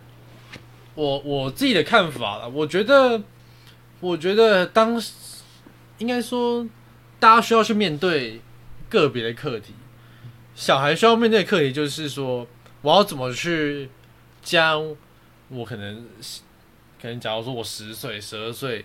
[0.94, 3.20] 我我自己的看法了，我觉得，
[4.00, 5.02] 我觉得当
[5.98, 6.64] 应该说，
[7.20, 8.40] 大家需要去面对
[8.88, 9.74] 个别的课题。
[10.54, 12.46] 小孩需要面对的课题就是说，
[12.84, 13.90] 我要怎么去
[14.44, 14.96] 将
[15.50, 16.06] 我可能。
[17.06, 18.84] 可能假如说我十岁、十二岁，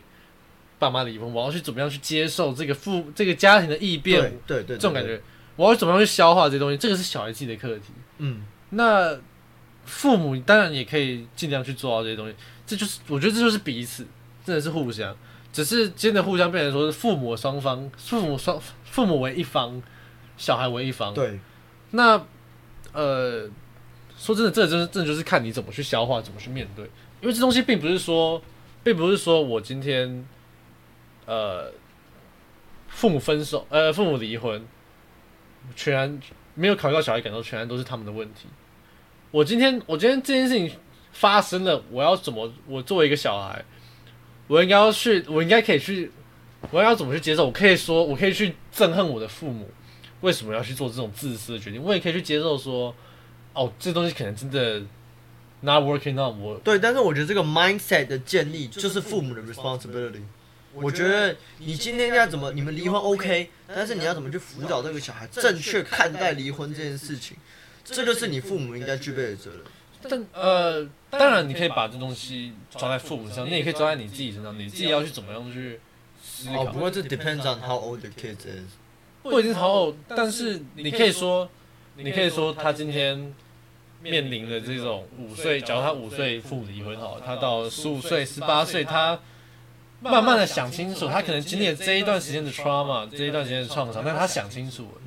[0.78, 4.20] 爸妈离婚，我要去怎么样去接受这个父这个家庭的异变？
[4.46, 5.18] 对对，这种感觉，
[5.56, 6.76] 我要怎么样去消化这些东西？
[6.76, 7.94] 这个是小孩自己的课题。
[8.18, 9.18] 嗯，那
[9.86, 12.34] 父母当然也可以尽量去做到这些东西。
[12.66, 14.06] 这就是我觉得这就是彼此，
[14.44, 15.16] 真的是互相，
[15.50, 19.82] 只是真的互相变成说是父母双方，父母双父母为一方，
[20.36, 21.14] 小孩为一方。
[21.14, 21.40] 对，
[21.92, 22.22] 那
[22.92, 23.48] 呃，
[24.18, 26.84] 说真的，这真是真的就是看你怎么去消化，怎么去面对。
[27.20, 28.42] 因为这东西并不是说，
[28.82, 30.26] 并不是说我今天，
[31.26, 31.70] 呃，
[32.88, 34.64] 父母分手，呃，父母离婚，
[35.76, 36.20] 全然
[36.54, 38.48] 没有考虑到小孩感受，全然都是他们的问题。
[39.30, 40.70] 我今天，我今天这件事情
[41.12, 42.50] 发生了，我要怎么？
[42.66, 43.64] 我作为一个小孩，
[44.48, 46.10] 我应该要去，我应该可以去，
[46.70, 47.44] 我要怎么去接受？
[47.44, 49.70] 我可以说，我可以去憎恨我的父母
[50.22, 52.94] 为什么要去做这种自私的决定，我也可以去接受说，
[53.52, 54.82] 哦，这东西可能真的
[55.60, 60.22] not working out，我对，但是我觉得这个 mindset 的建立就是父母的 responsibility。
[60.72, 67.36] 我觉得你今天要怎么，你们离婚 OK，但是你要怎么去辅导这个小孩正确看待离婚这件事情，
[67.84, 69.60] 这就是你父母应该具备的责任。
[70.08, 75.78] 但呃，当然你可以把这东西抓在父母身上，你也可以抓在你自己身上，你自己要去怎么样去
[76.22, 76.62] 思考。
[76.62, 78.70] 哦，不过这 depends on how old the kids is。
[79.22, 81.50] 不一定超后，但是你可以说，
[81.96, 83.34] 你可以说他今天
[84.02, 89.18] 面临的这种五岁，假如他五岁父母离婚好，他到十五岁、十八岁，他
[90.00, 95.00] 慢慢的想清楚，他可能经历了这一段时间的 trauma，这一段时间的创伤，但他想清楚了，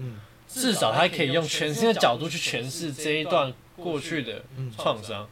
[0.48, 4.44] 至少他可以用全新的角度去诠释这一段过去的
[4.78, 5.28] 创伤，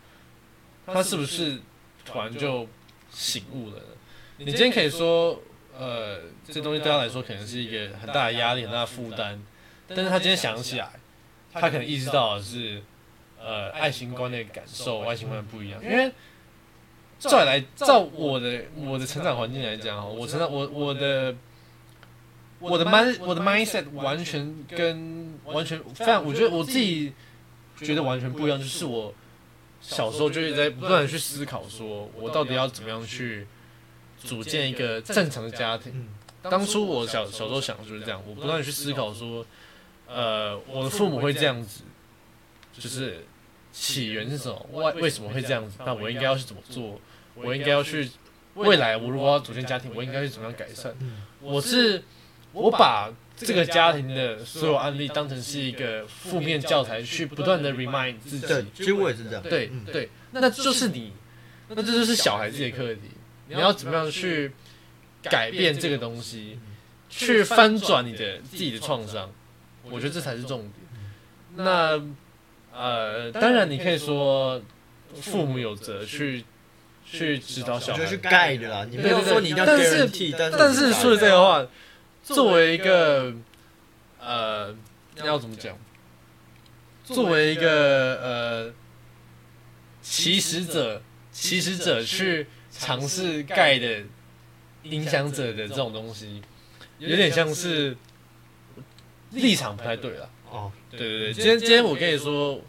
[0.85, 1.59] 他是不是
[2.05, 2.67] 突然就
[3.11, 3.83] 醒悟了呢？
[4.37, 5.41] 你今天可以说。
[5.79, 9.41] 呃，这东西对他来说可能是一个很大的压力、很大的负担，
[9.87, 10.91] 但是他今天想起来，
[11.53, 12.83] 他可能意识到的是，
[13.43, 15.83] 呃，爱情观的感受、爱情观不一样。
[15.83, 16.11] 因为
[17.19, 21.35] 照来，照我的我的成长环境来讲，我成长我我的
[22.59, 27.13] 我的 mind 我的 mindset 完全跟完全非常，我觉得我自己
[27.77, 29.13] 觉得完全不一样，就是我
[29.81, 33.47] 小时候就一直在不断的去思考，说我到底要怎么样去。
[34.23, 36.07] 组建一个正常的家庭。
[36.43, 39.43] 当初我小小时候想的就是这样，我不断去思考说，
[40.07, 41.81] 呃，我的父母会这样子，
[42.71, 43.25] 就是
[43.71, 44.67] 起源是什么？
[44.71, 45.77] 为为什么会这样子？
[45.85, 46.99] 那我应该要去怎么做？
[47.35, 48.09] 我应该要去
[48.55, 50.93] 未来，我如果要组建家庭，我应该去怎么样改善？
[51.39, 52.03] 我是
[52.51, 58.45] 我把这个家庭的所有案例当成是一个负面教材，去不断的 remind 自己。
[58.45, 59.41] 对，其实我也是这样。
[59.41, 61.13] 对对，那就是你，
[61.69, 63.01] 那这就是小孩子的课题。
[63.47, 64.51] 你要怎么样去
[65.23, 66.59] 改变这个东西，
[67.09, 69.31] 去翻转你的自己的创伤？
[69.83, 70.73] 我觉得这才是重点。
[71.55, 71.99] 那
[72.73, 74.61] 呃，当然你可以说
[75.21, 76.43] 父母有责去
[77.05, 78.85] 去指导小孩，去盖的啦。
[78.89, 80.07] 你没有说你要但是
[80.57, 81.67] 但是说这个话，
[82.23, 83.33] 作为一个
[84.19, 84.75] 呃，
[85.23, 85.77] 要怎么讲？
[87.03, 88.73] 作为一个呃，
[90.01, 91.01] 起始者，
[91.31, 92.47] 起始者去。
[92.73, 94.01] 尝试盖的
[94.83, 96.41] 影响者的这种东西，
[96.99, 97.95] 有点像是
[99.31, 100.29] 立场不太对了。
[100.91, 102.61] 哦，对对对，今天今天我跟你说，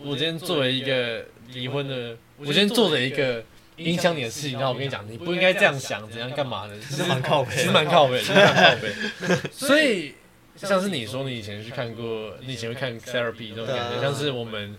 [0.00, 3.44] 我今天作为一个离婚的，我今天做了一个
[3.76, 6.78] 影响你的事情，那我跟你讲，你不应该这样想，怎样干嘛的？
[6.80, 8.92] 其实蛮靠背，其实蛮靠背，其实蛮靠背。
[9.52, 10.14] 所以
[10.56, 14.76] 像是你说，你以前去看过，你以前会看 therapy 这种感觉，像是我们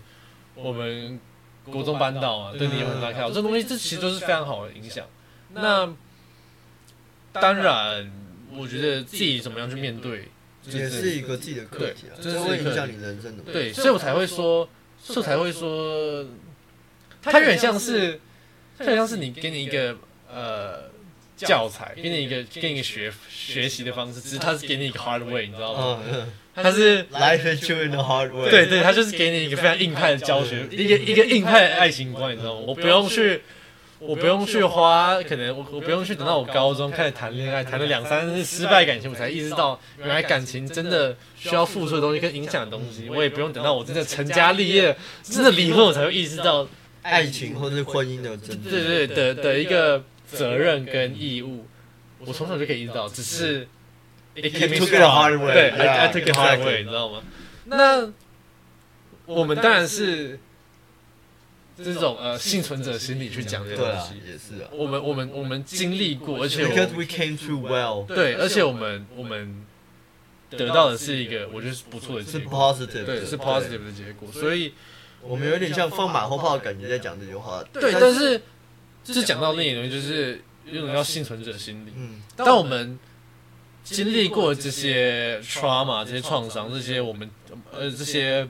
[0.54, 1.20] 我们。
[1.66, 5.06] 国中班导啊，对你有很大看好，这东西这其实都是非常好的影响。
[5.52, 5.88] 那
[7.32, 8.10] 当然，
[8.56, 10.28] 我觉得自己怎么样去面对，
[10.66, 13.42] 也是一个自己的课题啊，这会影响你人生的。
[13.52, 14.68] 对，所以我才会说，
[15.02, 16.26] 所以才会说，
[17.22, 18.20] 它有点像是，
[18.78, 19.96] 有点像是你给你一个
[20.32, 20.90] 呃
[21.36, 26.02] 教材，给你一个给你一个学学习的方式，只是它是给你一个 hard way，你知道吗？
[26.52, 28.50] 他是 life is in the hard way。
[28.50, 32.64] 对对，他就是给你一个非常硬派的教学，一个一个硬派的爱情观，你知道吗？
[32.66, 33.40] 我不用去，
[34.00, 43.08] 我不用去花，可能我我不用去等到我高中开始谈恋爱，谈了两三次失败感情，我才意识到原来感情真的需要付出的东西跟影响的东西。
[43.08, 46.66] 我也不用等到我真的成家立业，真的离婚，我才会意识到
[47.02, 51.66] 爱情或者是婚姻的真对对的的一个责任跟义务。
[52.18, 53.68] 我从小就可以意识到，只是。
[54.32, 57.20] It took the hard way，对，I took the hard way，你知道吗？
[57.64, 58.08] 那
[59.26, 60.38] 我们当然是
[61.82, 64.68] 这种呃幸存者心理去讲这个东西，也是啊。
[64.72, 69.64] 我们我们我们经历过，而且 because we came through well，对，而且我们我们
[70.50, 74.30] 得到的是一个我觉得是不错的结果，是 positive，对，是 positive 的结果。
[74.32, 74.74] 所以
[75.22, 77.64] 我们有点像放马后炮的感觉在讲这句话。
[77.72, 78.40] 对，但是
[79.02, 81.92] 就是讲到另一种，就是一种叫幸存者心理。
[81.96, 82.98] 嗯，当我们
[83.82, 87.28] 经历过这些 trauma、这些创伤、这些我们
[87.72, 88.46] 呃这些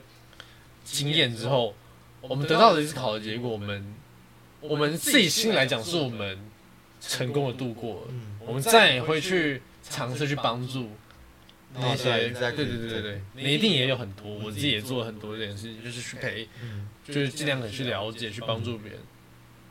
[0.83, 1.73] 经验之后，
[2.21, 3.95] 我们得到的一次考的结果，我们
[4.59, 6.37] 我们自己心来讲，是我们
[6.99, 8.07] 成功的度过。
[8.45, 10.89] 我们再也会去尝试去帮助
[11.75, 16.47] 那些，对对对对对，你一定也有很多，我自己也做了很多这件事情，就是去陪，
[17.05, 18.99] 就是尽量的去了解、去帮助别人。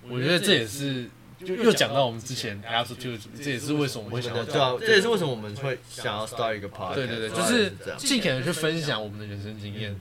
[0.09, 1.09] 我觉得这也是。
[1.43, 6.93] 就又讲到我们之前 attitude，这也是为什么我们会想要对啊，这也是为什么我们会想要 start 一个 part。
[6.93, 9.99] 对对对，就是尽可能去分享我们的人生经验。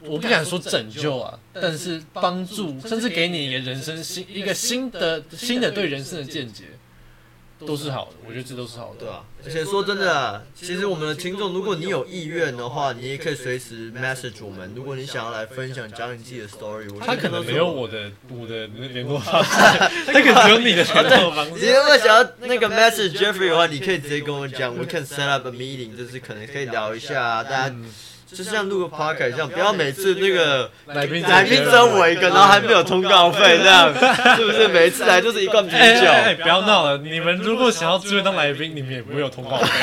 [0.00, 6.64] 我不敢说拯救啊，但是帮助，甚至给你一个人生新一个新的新的对人生的见解，
[7.66, 8.12] 都是好的。
[8.26, 9.00] 我觉得这都是好的。
[9.00, 14.70] 对啊，而且说真的啊，其实我们的听众，如果你有意愿的话，你也可以随时 message 我们。
[14.76, 19.50] 如果你想要来分享讲你自己的 story，我他可能没有我的我的联络方式，
[20.12, 21.52] 他可能只有你的联络方式。
[21.64, 27.74] 你如果想要那个 message Jeffrey 的话，你可以直接跟我讲，we can set up a meeting，就是可能可以聊一下，大家。
[28.26, 33.94] 就像录个 podcast 一样，不要每次那个来宾来宾只有我一个，然后还没有通告费，这样
[34.36, 34.66] 是不是？
[34.68, 35.78] 每次来就是一罐啤酒。
[35.78, 39.68] 哎不要闹了，你们如果想要自愿当来宾，你们也不会有通告费。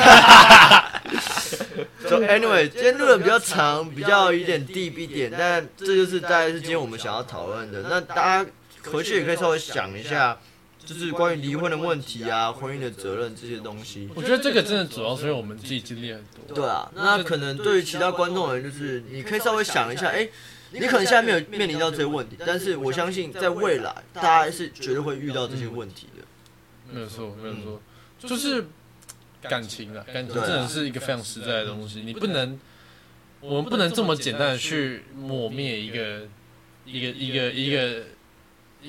[2.08, 7.82] So anyway，今天录的比较长，比较有点 deep 一点，但这就是大概是今天我们想要讨论的。
[7.88, 8.46] 那大家
[8.92, 10.36] 回去也可以稍微想一下。
[10.84, 14.08] 就是关于离婚的问题啊，婚姻的责任这些东西。
[14.14, 16.54] 我觉得这个真的主要是因为我们自己经历很多。
[16.54, 20.28] 对啊，那可能对于其他观众而言，就是你可以稍微想一下，哎，
[20.72, 26.22] 你可能现在没有面临到这些问题，但是我相信在未来，大家是绝对会遇到这些问题的。
[26.92, 27.80] 没有错，没有错，
[28.18, 28.66] 就是
[29.42, 32.60] 感情啊，感情真的是一个非常实在的东西，你不能，
[33.40, 36.28] 我们不能这么简单的去抹灭一个，
[36.84, 37.96] 一个，一个，一个。
[37.96, 38.13] 一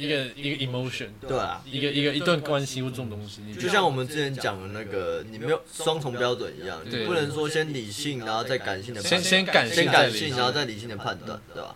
[0.08, 11.76] 个一个 emotion，对啊，一个一个一段关系或这种东西，就像我们之前讲的那个，你没有双重标准一样，你不能说先理性，然后再感性的，先先感先感性，然后再理性的判断，对吧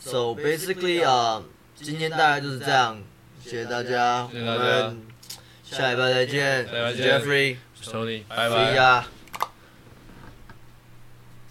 [0.00, 1.42] ？So basically 啊，
[1.74, 3.02] 今天大概就是这样，
[3.42, 5.02] 谢谢大家，我们
[5.64, 7.56] 下礼拜再见，Jeffrey，
[8.28, 9.15] 拜拜。